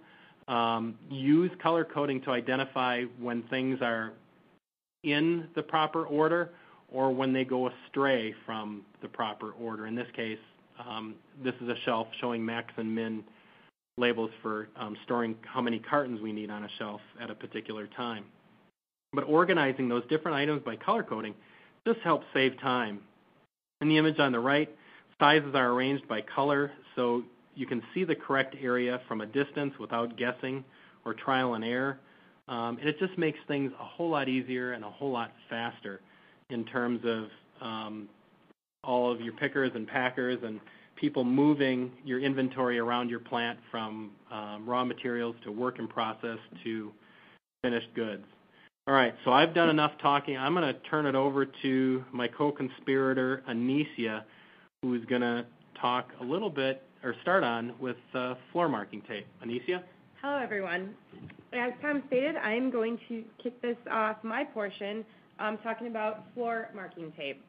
[0.52, 4.12] um, use color coding to identify when things are
[5.02, 6.50] in the proper order
[6.92, 9.86] or when they go astray from the proper order.
[9.86, 10.38] In this case,
[10.86, 13.24] um, this is a shelf showing max and min
[13.96, 17.86] labels for um, storing how many cartons we need on a shelf at a particular
[17.86, 18.24] time.
[19.14, 21.34] But organizing those different items by color coding
[21.86, 23.00] just helps save time.
[23.80, 24.68] In the image on the right,
[25.18, 27.22] sizes are arranged by color so
[27.54, 30.64] you can see the correct area from a distance without guessing
[31.04, 31.98] or trial and error.
[32.48, 36.00] Um, and it just makes things a whole lot easier and a whole lot faster
[36.50, 37.24] in terms of
[37.66, 38.08] um,
[38.84, 40.60] all of your pickers and packers and
[40.96, 46.38] people moving your inventory around your plant from um, raw materials to work in process
[46.64, 46.92] to
[47.62, 48.24] finished goods.
[48.88, 50.36] All right, so I've done enough talking.
[50.36, 54.24] I'm going to turn it over to my co-conspirator, Anicia,
[54.82, 55.46] who is going to
[55.80, 59.26] talk a little bit, or start on, with uh, floor marking tape.
[59.44, 59.82] Anicia?
[60.20, 60.94] Hello, everyone.
[61.52, 65.04] As Tom stated, I am going to kick this off my portion
[65.38, 67.42] um, talking about floor marking tape.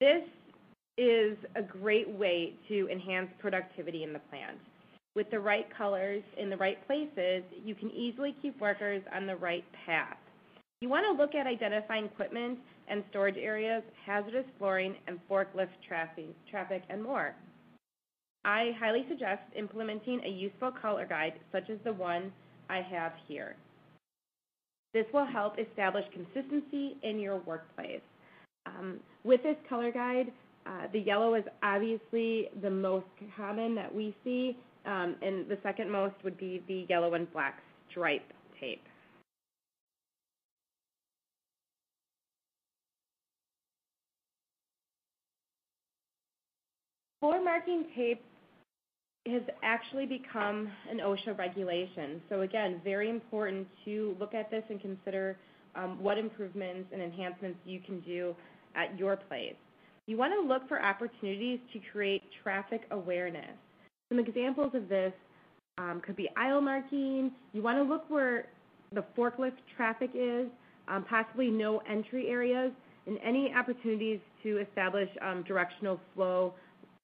[0.00, 0.22] This
[0.98, 4.58] is a great way to enhance productivity in the plant.
[5.16, 9.36] With the right colors in the right places, you can easily keep workers on the
[9.36, 10.16] right path.
[10.80, 16.26] You want to look at identifying equipment and storage areas, hazardous flooring, and forklift traffic,
[16.50, 17.34] traffic and more.
[18.44, 22.32] I highly suggest implementing a useful color guide such as the one
[22.68, 23.56] I have here.
[24.92, 28.02] This will help establish consistency in your workplace.
[28.66, 30.30] Um, with this color guide,
[30.66, 35.90] uh, the yellow is obviously the most common that we see, um, and the second
[35.90, 38.82] most would be the yellow and black stripe tape.
[47.20, 48.22] Floor marking tape
[49.26, 52.20] has actually become an OSHA regulation.
[52.28, 55.38] So again, very important to look at this and consider
[55.74, 58.36] um, what improvements and enhancements you can do
[58.76, 59.54] at your place.
[60.06, 63.56] You want to look for opportunities to create traffic awareness.
[64.10, 65.14] Some examples of this
[65.78, 67.32] um, could be aisle marking.
[67.52, 68.48] You want to look where
[68.92, 70.48] the forklift traffic is,
[70.88, 72.72] um, possibly no entry areas,
[73.06, 75.08] and any opportunities to establish
[75.46, 76.54] directional flow,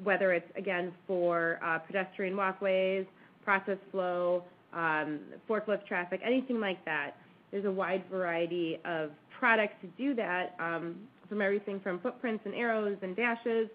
[0.05, 3.07] whether it's, again, for uh, pedestrian walkways,
[3.45, 7.13] process flow, um, forklift traffic, anything like that.
[7.51, 10.55] There's a wide variety of products to do that.
[10.61, 10.97] Um,
[11.31, 13.69] from everything from footprints and arrows and dashes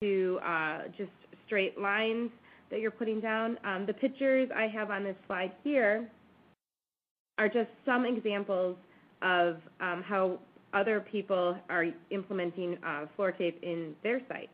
[0.00, 1.10] to uh, just
[1.44, 2.30] straight lines
[2.70, 3.58] that you're putting down.
[3.64, 6.08] Um, the pictures I have on this slide here
[7.36, 8.76] are just some examples
[9.20, 10.38] of how
[10.72, 14.48] other people are implementing uh, floor tape in their site.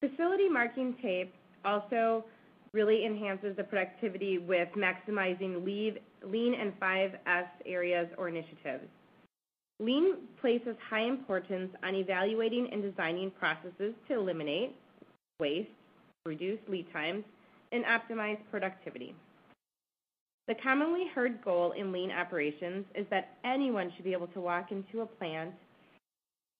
[0.00, 1.34] Facility marking tape
[1.64, 2.24] also
[2.72, 8.88] really enhances the productivity with maximizing lean and 5S areas or initiatives.
[9.78, 14.74] Lean places high importance on evaluating and designing processes to eliminate
[15.38, 15.70] waste,
[16.26, 17.24] reduce lead times,
[17.72, 19.14] and optimize productivity.
[20.48, 24.72] The commonly heard goal in lean operations is that anyone should be able to walk
[24.72, 25.54] into a plant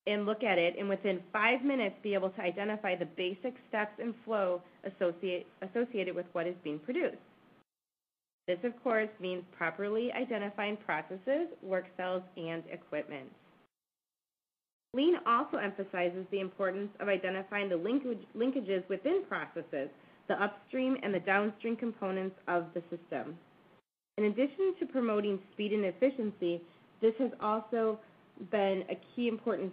[0.07, 3.93] and look at it and within five minutes be able to identify the basic steps
[4.01, 7.17] and flow associate, associated with what is being produced.
[8.47, 13.31] This, of course, means properly identifying processes, work cells, and equipment.
[14.93, 19.89] Lean also emphasizes the importance of identifying the linkage, linkages within processes,
[20.27, 23.37] the upstream and the downstream components of the system.
[24.19, 26.61] In addition to promoting speed and efficiency,
[27.01, 28.01] this has also
[29.15, 29.73] key important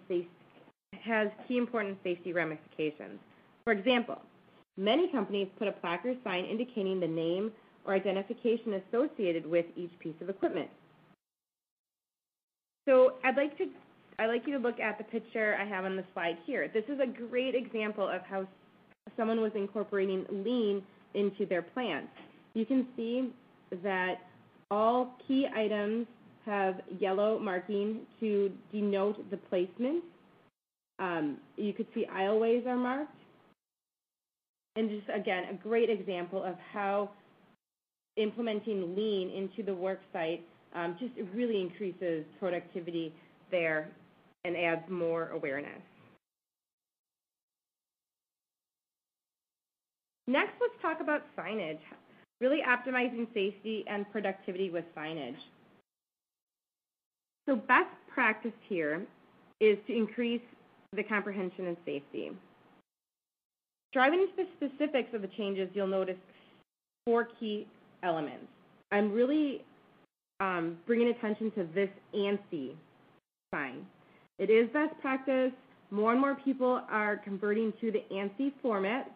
[1.04, 3.20] has key important safety ramifications.
[3.64, 4.20] For example,
[4.78, 7.52] many companies put a placard sign indicating the name
[7.86, 10.70] or identification associated with each piece of equipment.
[12.88, 13.66] So I'd like to
[14.20, 16.68] I'd like you to look at the picture I have on the slide here.
[16.74, 18.48] This is a great example of how
[19.16, 20.82] someone was incorporating lean
[21.14, 22.08] into their plan.
[22.56, 23.30] You can see
[23.84, 24.16] that
[24.72, 26.08] all key items
[26.48, 30.04] have yellow marking to denote the placement.
[31.00, 33.12] Um, you could see aisleways are marked.
[34.76, 37.12] And just again, a great example of how
[38.16, 40.42] implementing lean into the work site
[40.74, 43.14] um, just really increases productivity
[43.52, 43.90] there
[44.46, 45.82] and adds more awareness.
[50.28, 51.80] Next, let's talk about signage,
[52.42, 55.38] really optimizing safety and productivity with signage.
[57.48, 59.06] So best practice here
[59.62, 60.42] is to increase
[60.94, 62.32] the comprehension and safety.
[63.94, 66.18] Driving into the specifics of the changes, you'll notice
[67.06, 67.66] four key
[68.04, 68.46] elements.
[68.92, 69.64] I'm really
[70.40, 72.76] um, bringing attention to this ANSI
[73.54, 73.86] sign.
[74.40, 75.52] It is best practice.
[75.90, 79.10] More and more people are converting to the ANSI format.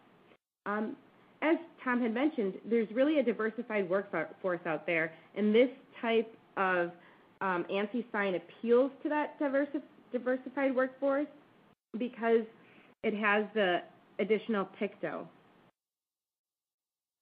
[0.64, 0.96] Um,
[1.42, 5.68] as Tom had mentioned, there's really a diversified workforce out there, and this
[6.00, 6.92] type of
[7.42, 9.82] um, ANSI sign appeals to that diversi-
[10.12, 11.26] diversified workforce
[11.98, 12.46] because
[13.02, 13.78] it has the
[14.20, 15.26] additional picto.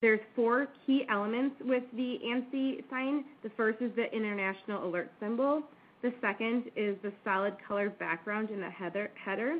[0.02, 3.24] There's four key elements with the ANSI sign.
[3.42, 5.62] The first is the international alert symbol.
[6.02, 9.10] The second is the solid color background in the header.
[9.22, 9.58] header.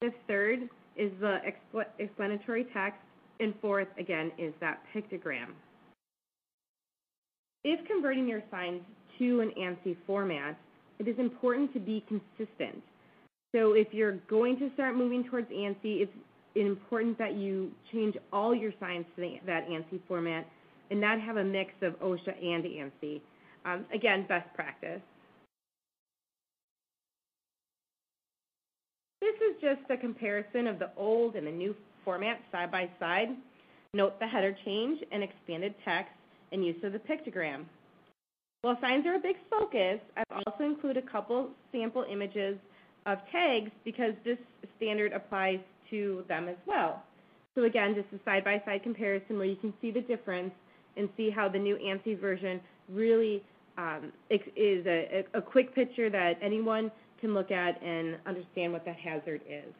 [0.00, 1.38] The third is the
[1.98, 3.00] explanatory text.
[3.40, 5.54] And fourth, again, is that pictogram.
[7.62, 8.82] If converting your signs
[9.20, 10.58] an ANSI format,
[10.98, 12.82] it is important to be consistent.
[13.54, 16.12] So if you're going to start moving towards ANSI, it's
[16.54, 20.46] important that you change all your signs to that ANSI format
[20.90, 23.20] and not have a mix of OSHA and ANSI.
[23.64, 25.00] Um, again, best practice.
[29.20, 33.28] This is just a comparison of the old and the new format side by side.
[33.94, 36.12] Note the header change and expanded text
[36.52, 37.64] and use of the pictogram.
[38.62, 42.58] While signs are a big focus, I've also included a couple sample images
[43.06, 44.38] of tags because this
[44.76, 47.04] standard applies to them as well.
[47.54, 50.50] So again, just a side-by-side comparison where you can see the difference
[50.96, 53.44] and see how the new ANSI version really
[53.76, 56.90] um, is a, a quick picture that anyone
[57.20, 59.72] can look at and understand what the hazard is.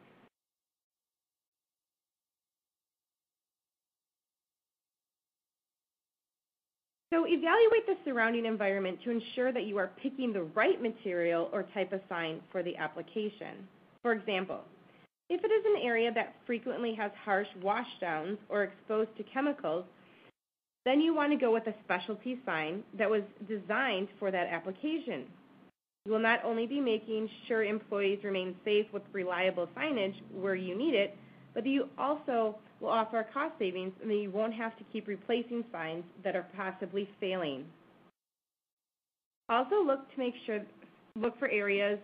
[7.12, 11.62] So evaluate the surrounding environment to ensure that you are picking the right material or
[11.74, 13.66] type of sign for the application.
[14.02, 14.60] For example,
[15.30, 19.84] if it is an area that frequently has harsh washdowns or exposed to chemicals,
[20.84, 25.24] then you want to go with a specialty sign that was designed for that application.
[26.06, 30.76] You will not only be making sure employees remain safe with reliable signage where you
[30.76, 31.16] need it,
[31.54, 35.64] but you also will offer cost savings and that you won't have to keep replacing
[35.72, 37.64] signs that are possibly failing.
[39.48, 40.60] Also look to make sure,
[41.16, 41.98] look for areas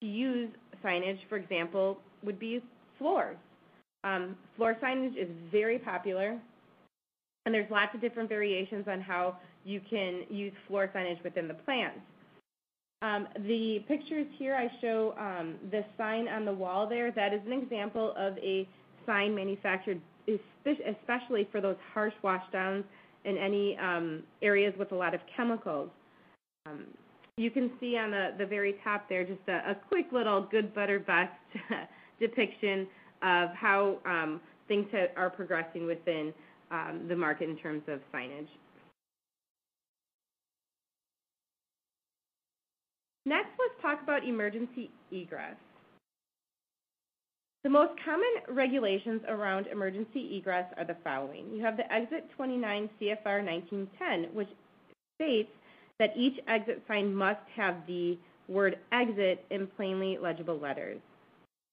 [0.00, 0.50] to use
[0.84, 2.62] signage, for example, would be
[2.98, 3.36] floors.
[4.04, 6.38] Um, floor signage is very popular,
[7.44, 11.54] and there's lots of different variations on how you can use floor signage within the
[11.54, 11.98] plants.
[13.02, 17.12] Um, the pictures here, I show um, the sign on the wall there.
[17.12, 18.68] That is an example of a
[19.08, 20.00] sign manufactured
[20.86, 22.84] especially for those harsh washdowns
[23.24, 25.88] in any um, areas with a lot of chemicals.
[26.66, 26.84] Um,
[27.38, 30.74] you can see on the, the very top there just a, a quick little good,
[30.74, 31.32] better, best
[32.20, 32.86] depiction
[33.22, 34.86] of how um, things
[35.16, 36.34] are progressing within
[36.70, 38.48] um, the market in terms of signage.
[43.24, 45.56] Next, let's talk about emergency egress.
[47.64, 51.50] The most common regulations around emergency egress are the following.
[51.52, 54.48] You have the Exit 29 CFR 1910, which
[55.16, 55.50] states
[55.98, 58.16] that each exit sign must have the
[58.48, 61.00] word exit in plainly legible letters.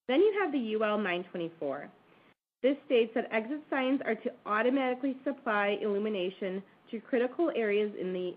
[0.07, 1.87] Then you have the UL 924.
[2.63, 8.33] This states that exit signs are to automatically supply illumination to critical areas in the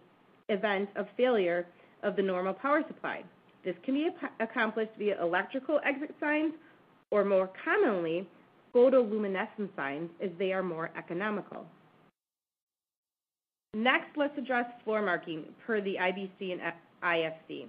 [0.50, 1.66] event of failure
[2.02, 3.22] of the normal power supply.
[3.64, 6.52] This can be accomplished via electrical exit signs
[7.10, 8.26] or more commonly,
[8.74, 11.66] photoluminescent signs as they are more economical.
[13.74, 16.60] Next, let's address floor marking per the IBC and
[17.02, 17.66] IFC.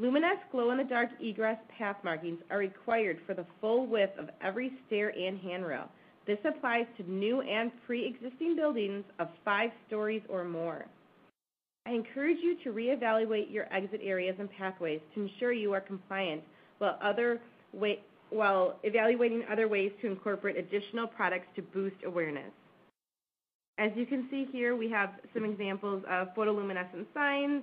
[0.00, 5.40] Luminess glow-in-the-dark egress path markings are required for the full width of every stair and
[5.40, 5.88] handrail.
[6.26, 10.84] This applies to new and pre-existing buildings of five stories or more.
[11.86, 16.42] I encourage you to reevaluate your exit areas and pathways to ensure you are compliant
[16.78, 16.98] while
[18.30, 22.52] evaluating other ways to incorporate additional products to boost awareness.
[23.78, 27.62] As you can see here, we have some examples of photoluminescent signs,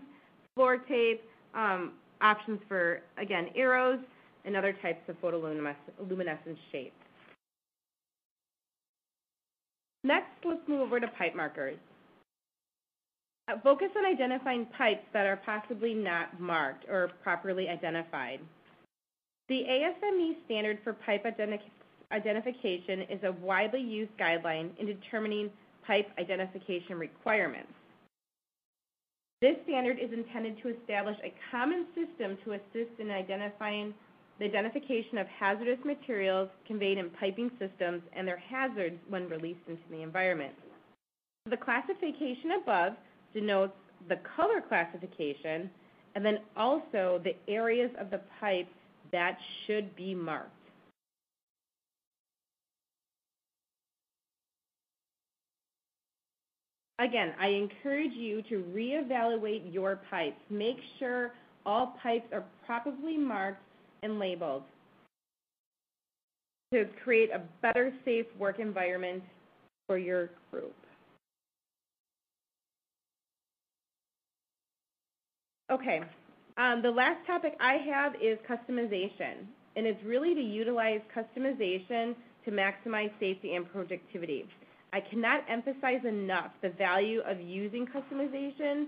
[0.55, 1.21] floor tape,
[1.53, 3.99] um, options for, again, arrows,
[4.45, 6.95] and other types of photoluminescent shapes.
[10.03, 11.77] Next, let's move over to pipe markers.
[13.47, 18.39] Uh, focus on identifying pipes that are possibly not marked or properly identified.
[19.47, 21.23] The ASME standard for pipe
[22.11, 25.51] identification is a widely used guideline in determining
[25.85, 27.71] pipe identification requirements.
[29.41, 33.93] This standard is intended to establish a common system to assist in identifying
[34.39, 39.83] the identification of hazardous materials conveyed in piping systems and their hazards when released into
[39.91, 40.53] the environment.
[41.47, 42.93] The classification above
[43.33, 43.77] denotes
[44.09, 45.69] the color classification
[46.15, 48.67] and then also the areas of the pipe
[49.15, 50.51] that should be marked.
[56.99, 60.35] Again, I encourage you to reevaluate your pipes.
[60.49, 61.31] Make sure
[61.65, 63.63] all pipes are properly marked
[64.03, 64.63] and labeled
[66.73, 69.23] to create a better, safe work environment
[69.87, 70.75] for your group.
[75.71, 76.01] Okay,
[76.57, 79.45] Um, the last topic I have is customization,
[79.75, 84.47] and it's really to utilize customization to maximize safety and productivity.
[84.93, 88.85] I cannot emphasize enough the value of using customization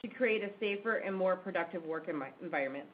[0.00, 2.08] to create a safer and more productive work
[2.40, 2.86] environment.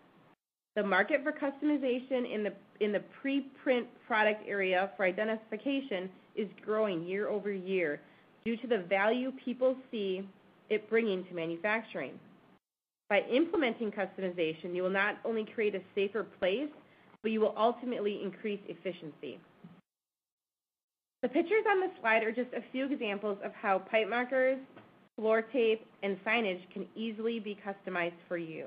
[0.74, 8.00] The market for customization in the pre-print product area for identification is growing year-over-year
[8.44, 10.28] due to the value people see
[10.68, 12.18] it bringing to manufacturing.
[13.08, 16.68] By implementing customization, you will not only create a safer place,
[17.22, 19.38] but you will ultimately increase efficiency.
[21.22, 24.58] The pictures on the slide are just a few examples of how pipe markers,
[25.16, 28.66] floor tape, and signage can easily be customized for you.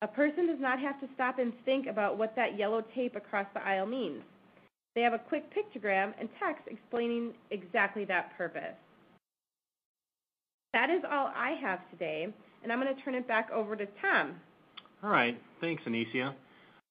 [0.00, 3.46] A person does not have to stop and think about what that yellow tape across
[3.52, 4.22] the aisle means.
[4.94, 8.74] They have a quick pictogram and text explaining exactly that purpose.
[10.72, 12.28] That is all I have today,
[12.66, 14.34] I'm going to turn it back over to Tom.
[15.02, 15.40] All right.
[15.60, 16.34] Thanks, Anicia.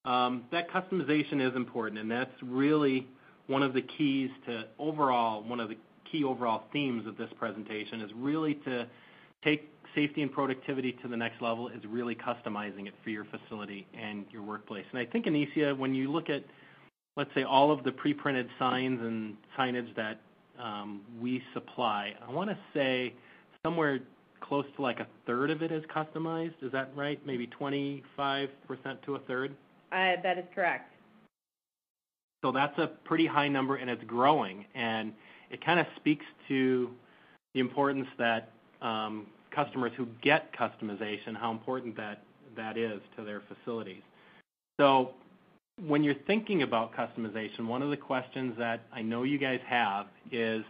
[0.06, 3.08] Um, that customization is important, and that's really
[3.48, 5.78] one of the keys to overall, one of the
[6.12, 8.88] key overall themes of this presentation is really to
[9.44, 13.86] take safety and productivity to the next level, is really customizing it for your facility
[14.00, 14.86] and your workplace.
[14.92, 16.44] And I think, Anicia, when you look at,
[17.16, 20.22] let's say, all of the pre-printed signs and signage that
[20.62, 23.14] um, we supply, I want to say
[23.66, 24.00] somewhere
[24.48, 26.56] close to like a third of it is customized.
[26.62, 27.20] Is that right?
[27.26, 28.02] Maybe 25%
[29.06, 29.56] to a third?
[29.92, 30.94] Uh, that is correct.
[32.44, 34.66] So that's a pretty high number, and it's growing.
[34.76, 35.14] And
[35.50, 36.90] it kind of speaks to
[37.54, 44.02] the importance that um, customers who get customization, how important that is to their facilities.
[44.80, 45.12] So
[45.86, 50.08] when you're thinking about customization, one of the questions that I know you guys have
[50.32, 50.64] is,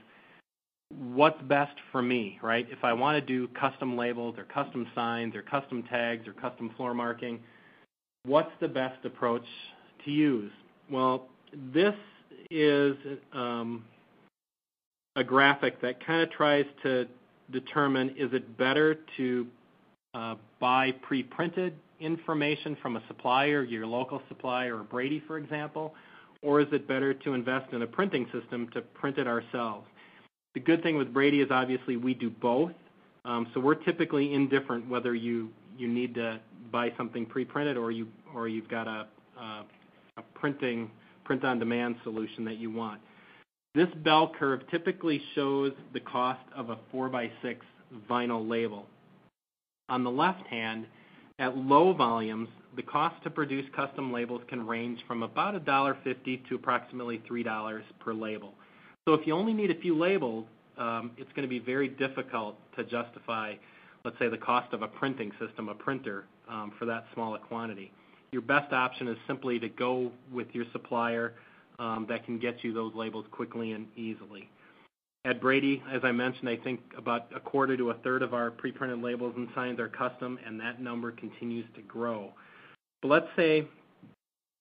[0.89, 2.67] what's best for me, right?
[2.69, 6.71] If I want to do custom labels or custom signs or custom tags or custom
[6.77, 7.39] floor marking,
[8.25, 9.45] what's the best approach
[10.05, 10.51] to use?
[10.89, 11.27] Well,
[11.73, 11.95] this
[12.49, 12.95] is
[13.33, 13.83] um,
[15.15, 17.07] a graphic that kind of tries to
[17.51, 19.47] determine, is it better to
[20.13, 25.95] uh, buy pre-printed information from a supplier, your local supplier or Brady, for example,
[26.43, 29.88] or is it better to invest in a printing system to print it ourselves?
[30.58, 32.72] The good thing with Brady is obviously we do both.
[33.26, 36.39] Um, so we're typically indifferent whether you need to
[36.72, 39.05] buy something pre-printed or you've got a
[39.39, 40.89] a printing
[41.26, 42.99] print-on-demand solution that you want.
[43.76, 47.58] This bell curve typically shows the cost of a 4x6
[48.10, 48.88] vinyl label.
[49.89, 50.88] On the left hand,
[51.38, 56.55] at low volumes, the cost to produce custom labels can range from about $1.50 to
[56.55, 58.55] approximately $3 per label.
[59.08, 60.45] So if you only need a few labels,
[60.78, 63.53] um, it's going to be very difficult to justify,
[64.03, 67.39] let's say, the cost of a printing system, a printer, um, for that small a
[67.39, 67.93] quantity.
[68.34, 71.36] Your best option is simply to go with your supplier
[71.80, 74.49] um, that can get you those labels quickly and easily.
[75.24, 78.51] At Brady, as I mentioned, I think about a quarter to a third of our
[78.51, 82.34] pre-printed labels and signs are custom, and that number continues to grow.
[83.03, 83.70] Let's say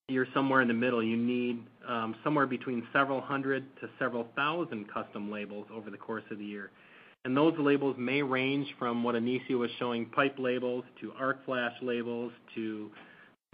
[0.09, 1.03] you're somewhere in the middle.
[1.03, 6.23] You need um, somewhere between several hundred to several thousand custom labels over the course
[6.31, 6.71] of the year.
[7.25, 11.73] And those labels may range from what Anicia was showing, pipe labels, to arc flash
[11.81, 12.89] labels, to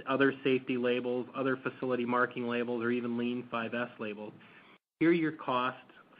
[0.07, 4.33] other safety labels, other facility marking labels, or even Lean 5S labels.
[4.99, 5.77] Here, your cost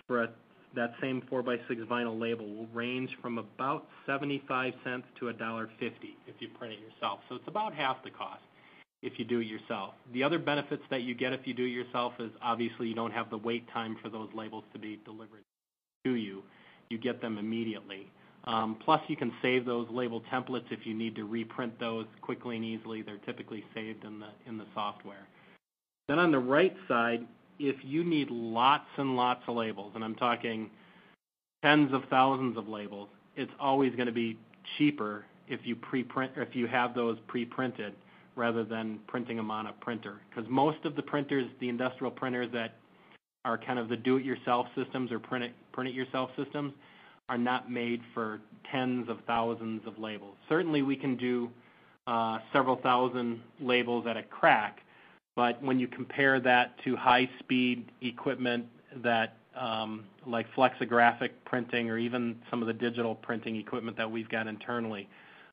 [0.08, 0.30] for
[0.76, 4.74] that same 4x6 vinyl label will range from about $0.75
[5.20, 5.70] to $1.50
[6.26, 7.20] if you print it yourself.
[7.30, 8.42] So it's about half the cost
[9.04, 9.93] if you do it yourself.
[10.14, 13.12] The other benefits that you get if you do it yourself is obviously you don't
[13.12, 15.43] have the wait time for those labels to be delivered
[16.06, 16.41] to you.
[16.89, 18.10] You get them immediately.
[18.45, 22.56] Um, plus, you can save those label templates if you need to reprint those quickly
[22.56, 23.01] and easily.
[23.01, 24.20] They're typically saved in
[24.58, 25.28] the software.
[26.08, 27.26] Then on the right side,
[27.60, 30.70] if you need lots and lots of labels, and I'm talking
[31.64, 34.38] tens of thousands of labels, it's always going to be
[34.78, 37.93] cheaper if you pre-print if you have those pre-printed
[38.36, 40.22] rather than printing them on a printer.
[40.30, 42.76] Because most of the printers, the industrial printers that
[43.46, 46.74] are kind of the do-it-yourself systems or print-it-yourself systems,
[47.30, 50.36] are not made for tens of thousands of labels.
[50.50, 51.50] Certainly, we can do
[52.08, 54.82] uh, several thousand labels at a crack,
[55.36, 58.66] but when you compare that to high-speed equipment
[59.04, 64.30] that, um, like flexographic printing or even some of the digital printing equipment that we've
[64.30, 65.08] got internally,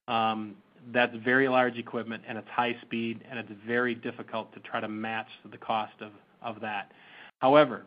[0.09, 0.57] um,
[0.93, 4.89] that's very large equipment, and it's high speed, and it's very difficult to try to
[4.89, 5.95] match the cost
[6.43, 6.93] of that.
[7.41, 7.85] However,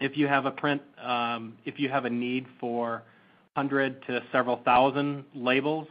[0.00, 3.02] if you have a print um if you have a need for
[3.54, 5.88] 100 to several thousand labels,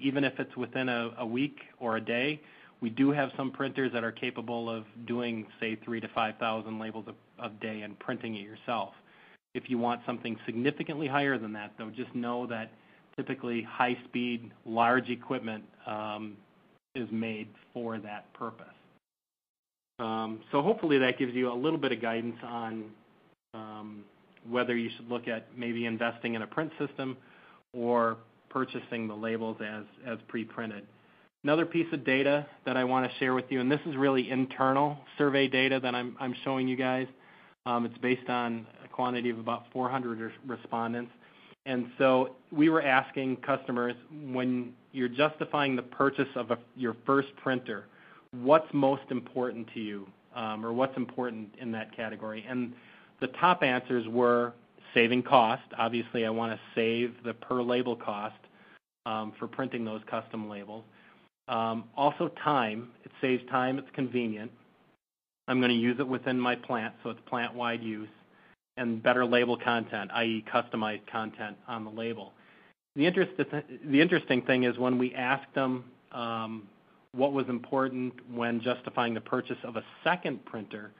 [0.00, 2.40] even if it's within a week or a day,
[2.80, 7.06] we do have some printers that are capable of doing, say, 3,000 to 5,000 labels
[7.42, 8.94] a day and printing it yourself.
[9.54, 12.72] If you want something significantly higher than that, though, just know that
[13.16, 16.36] typically high-speed, large equipment um,
[16.94, 18.66] is made for that purpose.
[19.98, 22.84] Um, so hopefully that gives you a little bit of guidance on
[23.54, 24.04] um,
[24.48, 27.16] whether you should look at maybe investing in a print system
[27.72, 28.16] or
[28.50, 29.56] purchasing the labels
[30.06, 30.84] as pre-printed.
[31.44, 34.30] Another piece of data that I want to share with you, and this is really
[34.30, 37.06] internal survey data that I'm showing you guys.
[37.66, 41.12] It's based on a quantity of about 400 respondents.
[41.66, 43.94] And so we were asking customers,
[44.26, 47.86] when you're justifying the purchase of your first printer,
[48.32, 50.06] what's most important to you?
[50.34, 52.44] Um, or what's important in that category?
[52.48, 52.72] And
[53.20, 54.52] the top answers were
[54.92, 55.62] saving cost.
[55.78, 58.34] Obviously, I want to save the per label cost
[59.06, 60.82] um, for printing those custom labels.
[61.46, 62.88] Um, also time.
[63.04, 64.50] It saves time, it's convenient.
[65.46, 68.08] I'm going to use it within my plant, so it's plant-wide use.
[68.76, 72.32] And better label content, i.e., customized content on the label.
[72.96, 76.68] The interesting thing is when we asked them um,
[77.12, 80.90] what was important when justifying the purchase of a second printer,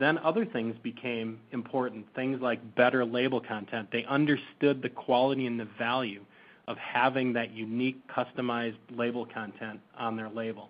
[0.00, 3.88] then other things became important, things like better label content.
[3.90, 6.24] They understood the quality and the value
[6.68, 10.68] of having that unique, customized label content on their label.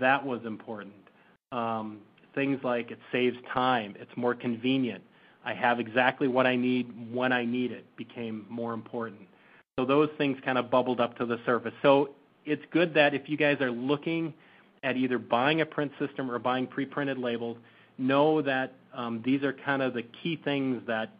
[0.00, 0.94] That was important.
[1.50, 1.98] Um,
[2.34, 5.02] things like it saves time, it's more convenient.
[5.44, 9.20] I have exactly what I need when I need it became more important.
[9.78, 11.72] So those things kind of bubbled up to the surface.
[11.82, 12.10] So
[12.44, 14.34] it's good that if you guys are looking
[14.82, 17.56] at either buying a print system or buying pre-printed labels,
[17.98, 21.10] know that um, these are kind of the key things that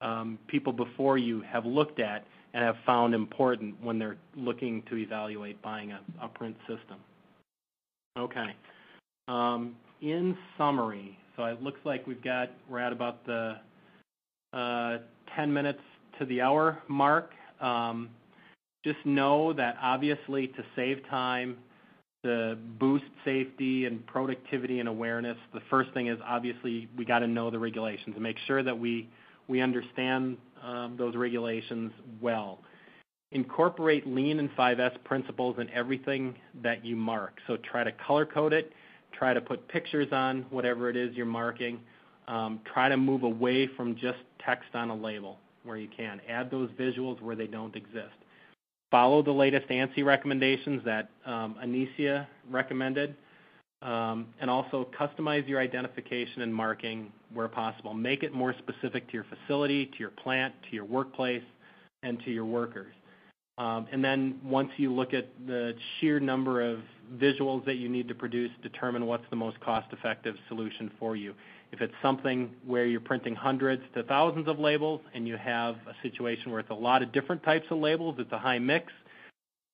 [0.00, 4.96] um, people before you have looked at and have found important when they're looking to
[4.96, 6.98] evaluate buying a print system.
[8.18, 8.54] Okay.
[9.28, 13.58] Um, in summary, so it looks like we've got, we're at about the
[14.52, 14.98] Uh,
[15.36, 15.80] 10 minutes
[16.18, 17.30] to the hour mark.
[17.60, 18.10] Um,
[18.84, 21.56] just know that obviously to save time,
[22.24, 27.26] to boost safety and productivity and awareness, the first thing is obviously we got to
[27.26, 29.08] know the regulations and make sure that we
[29.60, 32.58] understand um, those regulations well.
[33.32, 37.38] Incorporate Lean and 5S principles in everything that you mark.
[37.46, 38.72] So try to color code it,
[39.12, 41.80] try to put pictures on whatever it is you're marking.
[42.30, 46.20] Um, try to move away from just text on a label where you can.
[46.28, 48.14] Add those visuals where they don't exist.
[48.90, 53.16] Follow the latest ANSI recommendations that um, Anicia recommended.
[53.82, 57.94] Um, and also customize your identification and marking where possible.
[57.94, 61.42] Make it more specific to your facility, to your plant, to your workplace,
[62.02, 62.92] and to your workers.
[63.56, 66.80] Um, and then once you look at the sheer number of
[67.16, 71.34] visuals that you need to produce, determine what's the most cost-effective solution for you.
[71.72, 75.94] If it's something where you're printing hundreds to thousands of labels and you have a
[76.02, 78.92] situation where it's a lot of different types of labels, it's a high mix,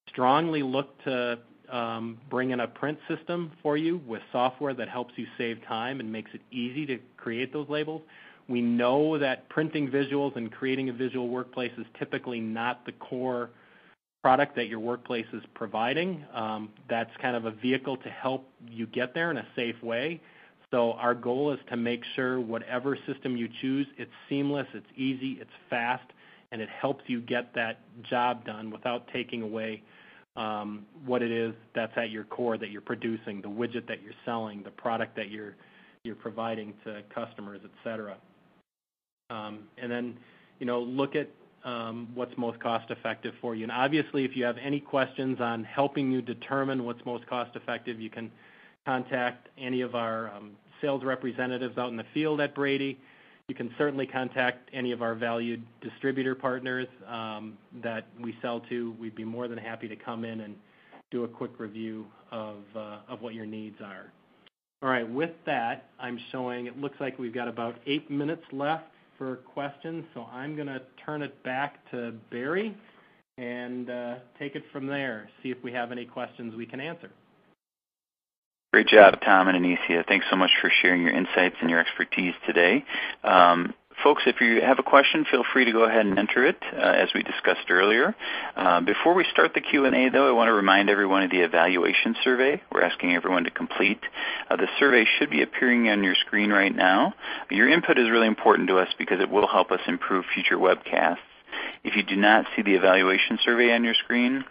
[0.09, 1.39] strongly look to
[1.71, 6.01] um, bring in a print system for you with software that helps you save time
[6.01, 8.03] and makes it easy to create those labels.
[8.49, 13.51] We know that printing visuals and creating a visual workplace is typically not the core
[14.23, 16.25] product that your workplace is providing.
[16.33, 20.21] Um, that's kind of a vehicle to help you get there in a safe way.
[20.73, 25.39] So our goal is to make sure whatever system you choose, it's seamless, it's easy,
[25.41, 26.05] it's fast,
[26.51, 29.83] and it helps you get that job done without taking away
[30.37, 34.13] um, what it is that's at your core that you're producing, the widget that you're
[34.25, 35.55] selling, the product that you're
[36.21, 38.17] providing to customers, et cetera.
[39.31, 40.17] Um, and then,
[40.61, 41.29] you know, look at
[41.65, 43.65] um, what's most cost effective for you.
[43.65, 48.01] And obviously, if you have any questions on helping you determine what's most cost effective,
[48.01, 48.31] you can
[48.87, 52.99] contact any of our um, sales representatives out in the field at Brady.
[53.49, 58.95] You can certainly contact any of our valued distributor partners um, that we sell to.
[58.99, 60.57] We'd be more than happy to come in and
[61.11, 64.11] do a quick review of, uh, of what your needs are.
[64.83, 68.85] All right, with that, I'm showing it looks like we've got about eight minutes left
[69.17, 72.77] for questions, so I'm going to turn it back to Barry
[73.39, 77.11] and uh, take it from there, see if we have any questions we can answer.
[78.73, 80.07] Great job, Tom and Anicia.
[80.07, 82.85] Thanks so much for sharing your insights and your expertise today.
[83.25, 86.57] Um, folks, if you have a question, feel free to go ahead and enter it,
[86.73, 88.15] uh, as we discussed earlier.
[88.57, 92.17] Uh, before we start the Q&A, though, I want to remind everyone of the evaluation
[92.23, 94.01] survey we're asking everyone to complete.
[94.51, 97.15] Uh, the survey should be appearing on your screen right now.
[97.51, 101.17] Your input is really important to us because it will help us improve future webcasts.
[101.85, 104.45] If you do not see the evaluation survey on your screen,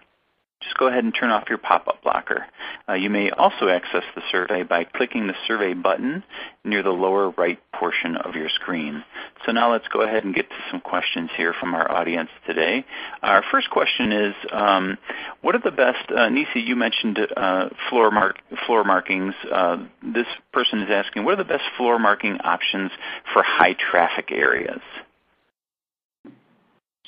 [0.62, 2.46] just go ahead and turn off your pop-up blocker.
[2.88, 6.24] Uh, you may also access the survey by clicking the survey button
[6.64, 9.04] near the lower right portion of your screen.
[9.46, 12.86] So now let's go ahead and get to some questions here from our audience today.
[13.22, 14.98] Our first question is, um,
[15.42, 19.36] what are the best, uh, Nisi, you mentioned uh, floor, mark, floor markings.
[19.52, 22.92] Uh, this person is asking, what are the best floor marking options
[23.34, 24.82] for high traffic areas?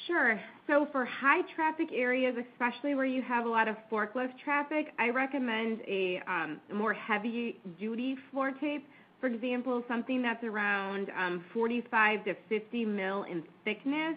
[0.06, 0.40] Sure.
[0.68, 5.10] So for high traffic areas, especially where you have a lot of forklift traffic, I
[5.10, 8.86] recommend a, um, more heavy duty floor tape.
[9.22, 14.16] For example, something that's around um, 45 to 50 mil in thickness.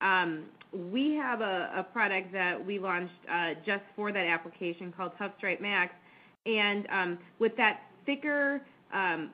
[0.00, 5.12] Um, we have a, a, product that we launched uh, just for that application called
[5.18, 5.94] Tough Stripe Max,
[6.46, 8.60] and um, with that thicker
[8.92, 9.30] um,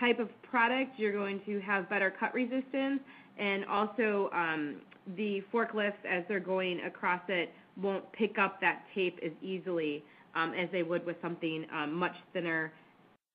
[0.00, 3.00] type of product, you're going to have better cut resistance
[3.38, 4.76] and also um,
[5.16, 10.52] the forklifts, as they're going across it, won't pick up that tape as easily um,
[10.54, 12.72] as they would with something um, much thinner.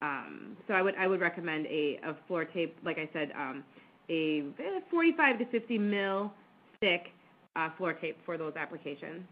[0.01, 3.63] Um, so I would I would recommend a, a floor tape, like I said, um,
[4.09, 4.43] a
[4.91, 6.31] 45 to 50 mil
[6.79, 7.07] thick
[7.55, 9.23] uh, floor tape for those applications.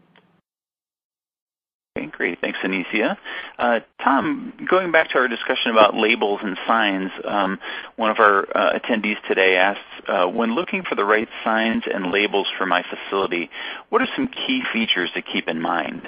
[2.16, 2.40] Great.
[2.40, 3.16] Thanks, Anicia.
[3.58, 7.58] Uh, Tom, going back to our discussion about labels and signs, um,
[7.96, 12.12] one of our uh, attendees today asks, uh, when looking for the right signs and
[12.12, 13.50] labels for my facility,
[13.88, 16.02] what are some key features to keep in mind?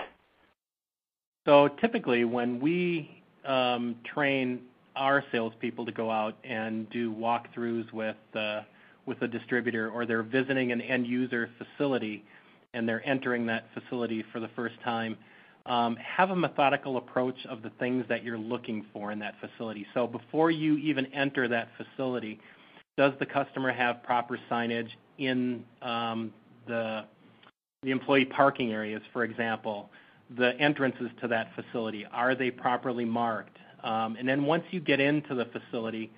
[1.45, 4.61] So typically, when we um, train
[4.95, 8.17] our salespeople to go out and do walkthroughs with
[9.07, 12.25] with a distributor, or they're visiting an end user facility
[12.75, 15.17] and they're entering that facility for the first time,
[15.67, 19.87] um, have a methodical approach of the things that you're looking for in that facility.
[19.95, 22.41] So before you even enter that facility,
[22.97, 24.89] does the customer have proper signage
[25.19, 26.33] in um,
[26.67, 27.05] the
[27.83, 29.91] the employee parking areas, for example?
[30.37, 33.59] The entrances to that facility, are they properly marked?
[33.85, 36.11] Um, and then once you get into the facility,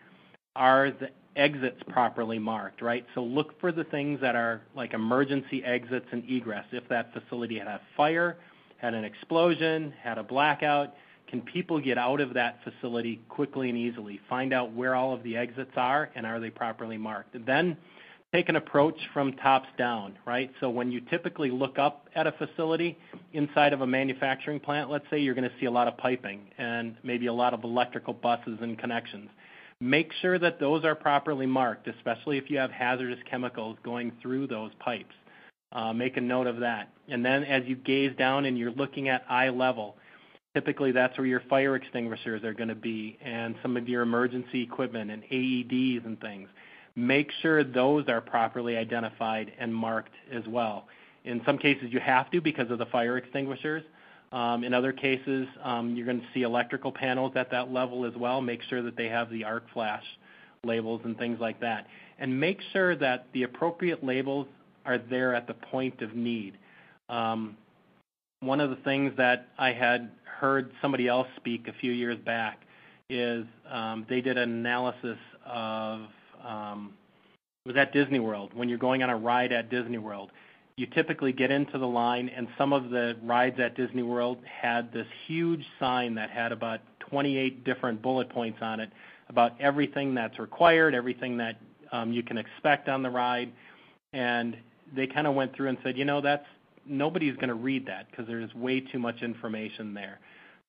[0.57, 3.05] are the exits properly marked, right?
[3.15, 6.65] So look for the things that are like emergency exits and egress.
[6.73, 8.39] If that facility had a fire,
[8.79, 10.95] had an explosion, had a blackout.
[11.29, 14.19] Can people get out of that facility quickly and easily?
[14.31, 17.37] Find out where all of the exits are and are they properly marked.
[17.45, 17.77] Then
[18.33, 20.51] take an approach from tops down, right?
[20.61, 22.99] So when you typically look up at a facility
[23.33, 26.41] inside of a manufacturing plant, let's say you're going to see a lot of piping
[26.59, 29.29] and maybe a lot of electrical buses and connections.
[29.81, 34.49] Make sure that those are properly marked, especially if you have hazardous chemicals going through
[34.49, 35.15] those pipes.
[35.71, 36.91] Uh, make a note of that.
[37.09, 39.97] And then as you gaze down and you're looking at eye level,
[40.55, 44.63] typically that's where your fire extinguishers are going to be and some of your emergency
[44.63, 46.49] equipment and AEDs and things.
[46.97, 50.87] Make sure those are properly identified and marked as well.
[51.25, 53.83] In some cases you have to because of the fire extinguishers.
[54.33, 58.15] Um, in other cases, um, you're going to see electrical panels at that level as
[58.15, 58.41] well.
[58.41, 60.05] Make sure that they have the arc flash
[60.65, 61.87] labels and things like that.
[62.19, 64.47] And make sure that the appropriate labels
[64.89, 66.57] are there at the point of need.
[67.11, 67.57] Um,
[68.41, 72.63] one of the things that I had heard somebody else speak a few years back
[73.11, 76.01] is um, they did an analysis of
[76.45, 76.95] um,
[77.65, 80.31] it was at Disney World when you're going on a ride at Disney World.
[80.77, 84.93] You typically get into the line, and some of the rides at Disney World had
[84.93, 88.91] this huge sign that had about 28 different bullet points on it
[89.29, 91.59] about everything that's required, everything that
[91.93, 93.53] um, you can expect on the ride,
[94.13, 94.57] and
[94.95, 96.47] they kind of went through and said, you know, that's
[96.87, 100.21] nobody's going to read that because there's way too much information there.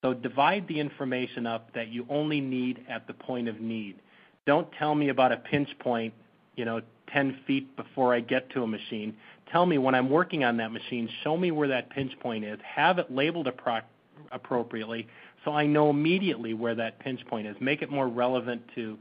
[0.01, 3.97] So divide the information up that you only need at the point of need.
[4.45, 6.13] Don't tell me about a pinch point,
[6.55, 6.81] you know,
[7.13, 9.15] 10 feet before I get to a machine.
[9.51, 12.59] Tell me when I'm working on that machine, show me where that pinch point is.
[12.63, 13.83] Have it labeled appro-
[14.31, 15.07] appropriately
[15.45, 17.55] so I know immediately where that pinch point is.
[17.59, 18.97] Make it more relevant to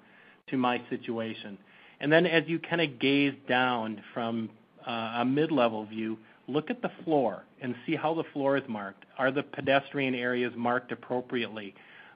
[0.50, 1.58] to my situation.
[2.00, 4.48] And then as you kind of gaze down from
[4.92, 9.04] a mid-level view, look at the floor and see how the floor is marked.
[9.18, 11.74] Are the pedestrian areas marked appropriately?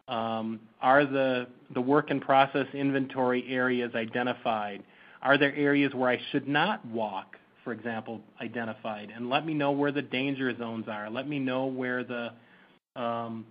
[0.09, 4.83] Um, are the, the work in process inventory areas identified?
[5.23, 9.13] Are there areas where I should not walk, for example, identified?
[9.15, 11.09] And let me know where the danger zones are.
[11.09, 12.33] Let me know where the
[12.97, 13.47] um,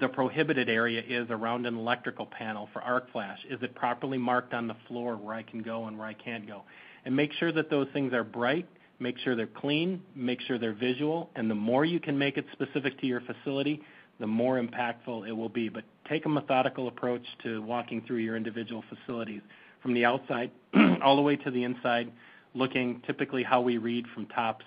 [0.00, 3.38] the prohibited area is around an electrical panel for arc flash.
[3.50, 6.46] Is it properly marked on the floor where I can go and where I can't
[6.46, 6.62] go?
[7.04, 8.66] And make sure that those things are bright,
[8.98, 12.46] make sure they're clean, make sure they're visual, and the more you can make it
[12.52, 13.80] specific to your facility,
[14.20, 15.68] the more impactful it will be.
[15.68, 19.40] But take a methodical approach to walking through your individual facilities
[19.82, 20.50] from the outside
[21.02, 22.12] all the way to the inside,
[22.54, 24.64] looking typically how we read from tops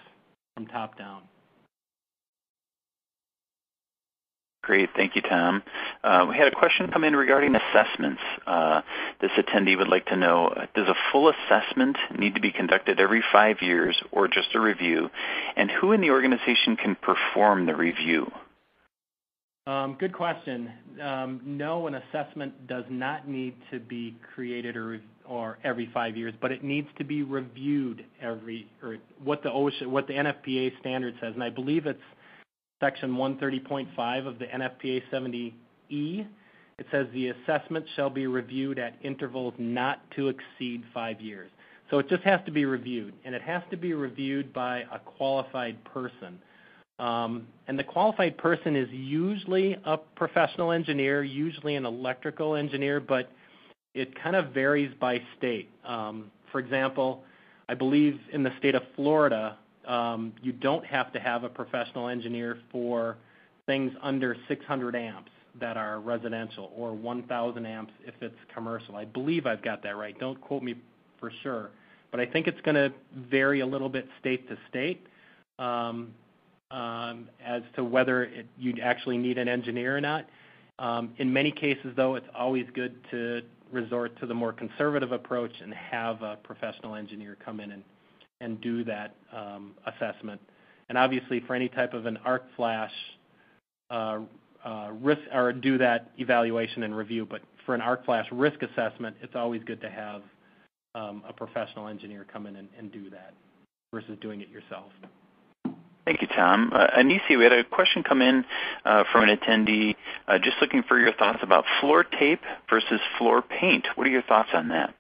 [0.56, 1.22] from top down.
[4.66, 4.90] Great.
[4.96, 5.62] Thank you, Tom.
[6.04, 8.22] Uh, we had a question come in regarding assessments.
[8.48, 8.82] Uh,
[9.22, 13.24] this attendee would like to know, does a full assessment need to be conducted every
[13.32, 15.12] five years or just a review?
[15.56, 18.32] And who in the organization can perform the review?
[19.68, 20.72] Um, good question.
[21.00, 26.34] Um, no, an assessment does not need to be created or, or every five years,
[26.42, 31.14] but it needs to be reviewed every, or what the OSHA, what the NFPA standard
[31.22, 32.00] says, and I believe it's
[32.82, 36.28] Section 130.5 of the NFPA 70E,
[36.78, 41.50] it says the assessment shall be reviewed at intervals not to exceed five years.
[41.90, 45.00] So it just has to be reviewed, and it has to be reviewed by a
[45.00, 46.40] qualified person.
[47.00, 53.32] Um, and the qualified person is usually a professional engineer, usually an electrical engineer, but
[53.94, 55.70] it kind of varies by state.
[55.86, 57.24] Um, for example,
[57.70, 59.58] I believe in the state of Florida,
[60.42, 63.18] you don't have to have a professional engineer for
[63.66, 68.96] things under 600 amps that are residential or 1,000 amps if it's commercial.
[68.96, 70.18] I believe I've got that right.
[70.20, 70.76] Don't quote me
[71.20, 71.70] for sure,
[72.12, 72.94] but I think it's going to
[73.30, 75.06] vary a little bit state to state
[75.60, 76.14] um,
[76.72, 80.26] um, as to whether it, you actually need an engineer or not.
[80.78, 85.52] Um, in many cases, though, it's always good to resort to the more conservative approach
[85.62, 87.84] and have a professional engineer come in and
[88.42, 90.42] and do that um, assessment.
[90.90, 92.92] And obviously, for any type of an arc flash
[93.90, 94.20] uh,
[94.64, 97.28] uh, risk or do that evaluation and review.
[97.30, 100.24] But for an arc flash risk assessment, it's always good to have
[100.96, 103.34] um, a professional engineer come in and, do that
[103.94, 104.92] versus doing it yourself.
[106.04, 106.72] Thank you, Tom.
[106.74, 108.44] Uh, Anisi, we had a question come in
[108.84, 109.96] from an attendee
[110.44, 113.86] just looking for your thoughts about floor tape versus floor paint.
[113.96, 114.96] What are your thoughts on that?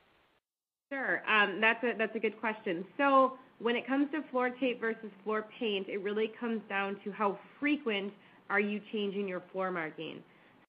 [0.91, 1.21] Sure.
[1.27, 2.85] Um, that's a that's a good question.
[2.97, 7.11] So when it comes to floor tape versus floor paint, it really comes down to
[7.11, 8.13] how frequent
[8.49, 10.21] are you changing your floor marking.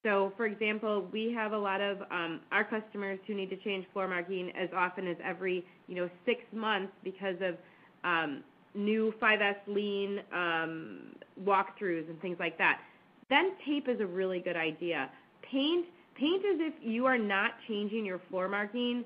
[0.02, 3.84] So, for example, we have a lot of um, our customers who need to change
[3.92, 7.56] floor marking as often as every, you know, six months because of
[8.04, 8.44] um,
[8.74, 12.80] new 5S lean um, walkthroughs and things like that.
[13.28, 15.10] Then tape is a really good idea.
[15.42, 19.04] Paint, paint is if you are not changing your floor marking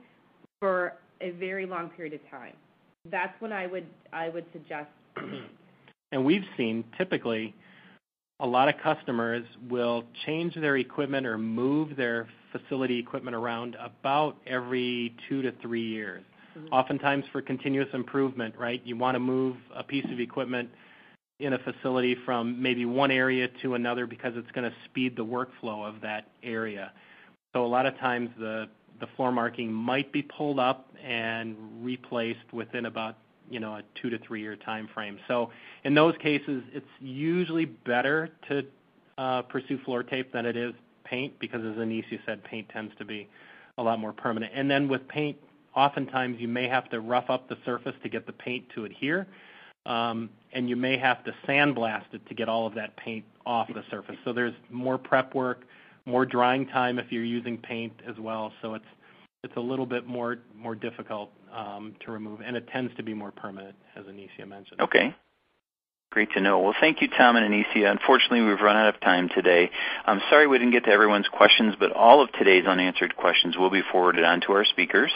[0.61, 2.55] for a very long period of time.
[3.11, 4.91] That's when I would I would suggest.
[6.13, 7.55] and we've seen typically
[8.41, 14.37] a lot of customers will change their equipment or move their facility equipment around about
[14.47, 16.23] every two to three years.
[16.57, 16.73] Mm-hmm.
[16.73, 18.81] Oftentimes for continuous improvement, right?
[18.85, 20.71] You want to move a piece of equipment
[21.39, 25.25] in a facility from maybe one area to another because it's going to speed the
[25.25, 26.93] workflow of that area.
[27.53, 28.69] So a lot of times the
[29.01, 33.17] the floor marking might be pulled up and replaced within about
[33.49, 35.19] you know a two to three year time frame.
[35.27, 35.51] So
[35.85, 38.65] in those cases, it's usually better to
[39.19, 40.75] uh, pursue floor tape than it is
[41.05, 43.29] paint because, as Anicia said, paint tends to be
[43.79, 44.53] a lot more permanent.
[44.55, 45.37] And then with paint,
[45.75, 49.27] oftentimes you may have to rough up the surface to get the paint to adhere,
[49.87, 53.69] um, and you may have to sandblast it to get all of that paint off
[53.69, 54.17] the surface.
[54.25, 55.65] So there's more prep work,
[56.07, 58.53] more drying time if you're using paint as well.
[58.63, 58.85] So it's
[59.43, 63.15] it's a little bit more more difficult um, to remove, and it tends to be
[63.15, 64.81] more permanent, as Anicia mentioned.
[64.81, 65.15] Okay.
[66.13, 66.59] Great to know.
[66.59, 67.89] Well, thank you, Tom and Anicia.
[67.89, 69.71] Unfortunately, we've run out of time today.
[70.05, 73.71] I'm sorry we didn't get to everyone's questions, but all of today's unanswered questions will
[73.71, 75.13] be forwarded on to our speakers.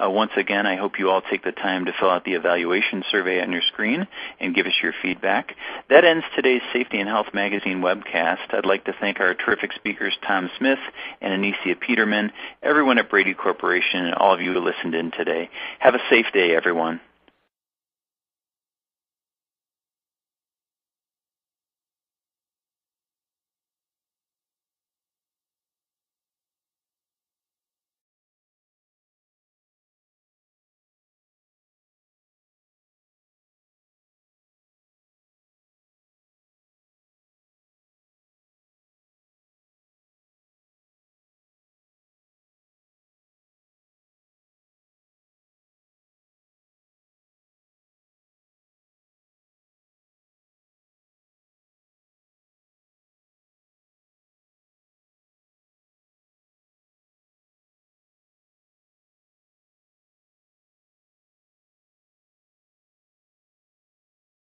[0.00, 3.02] Uh, once again, I hope you all take the time to fill out the evaluation
[3.10, 4.06] survey on your screen
[4.38, 5.56] and give us your feedback.
[5.90, 8.54] That ends today's Safety and Health Magazine webcast.
[8.54, 10.78] I'd like to thank our terrific speakers, Tom Smith
[11.20, 12.30] and Anicia Peterman,
[12.62, 15.50] everyone at Brady Corporation, and all of you who listened in today.
[15.80, 17.00] Have a safe day, everyone.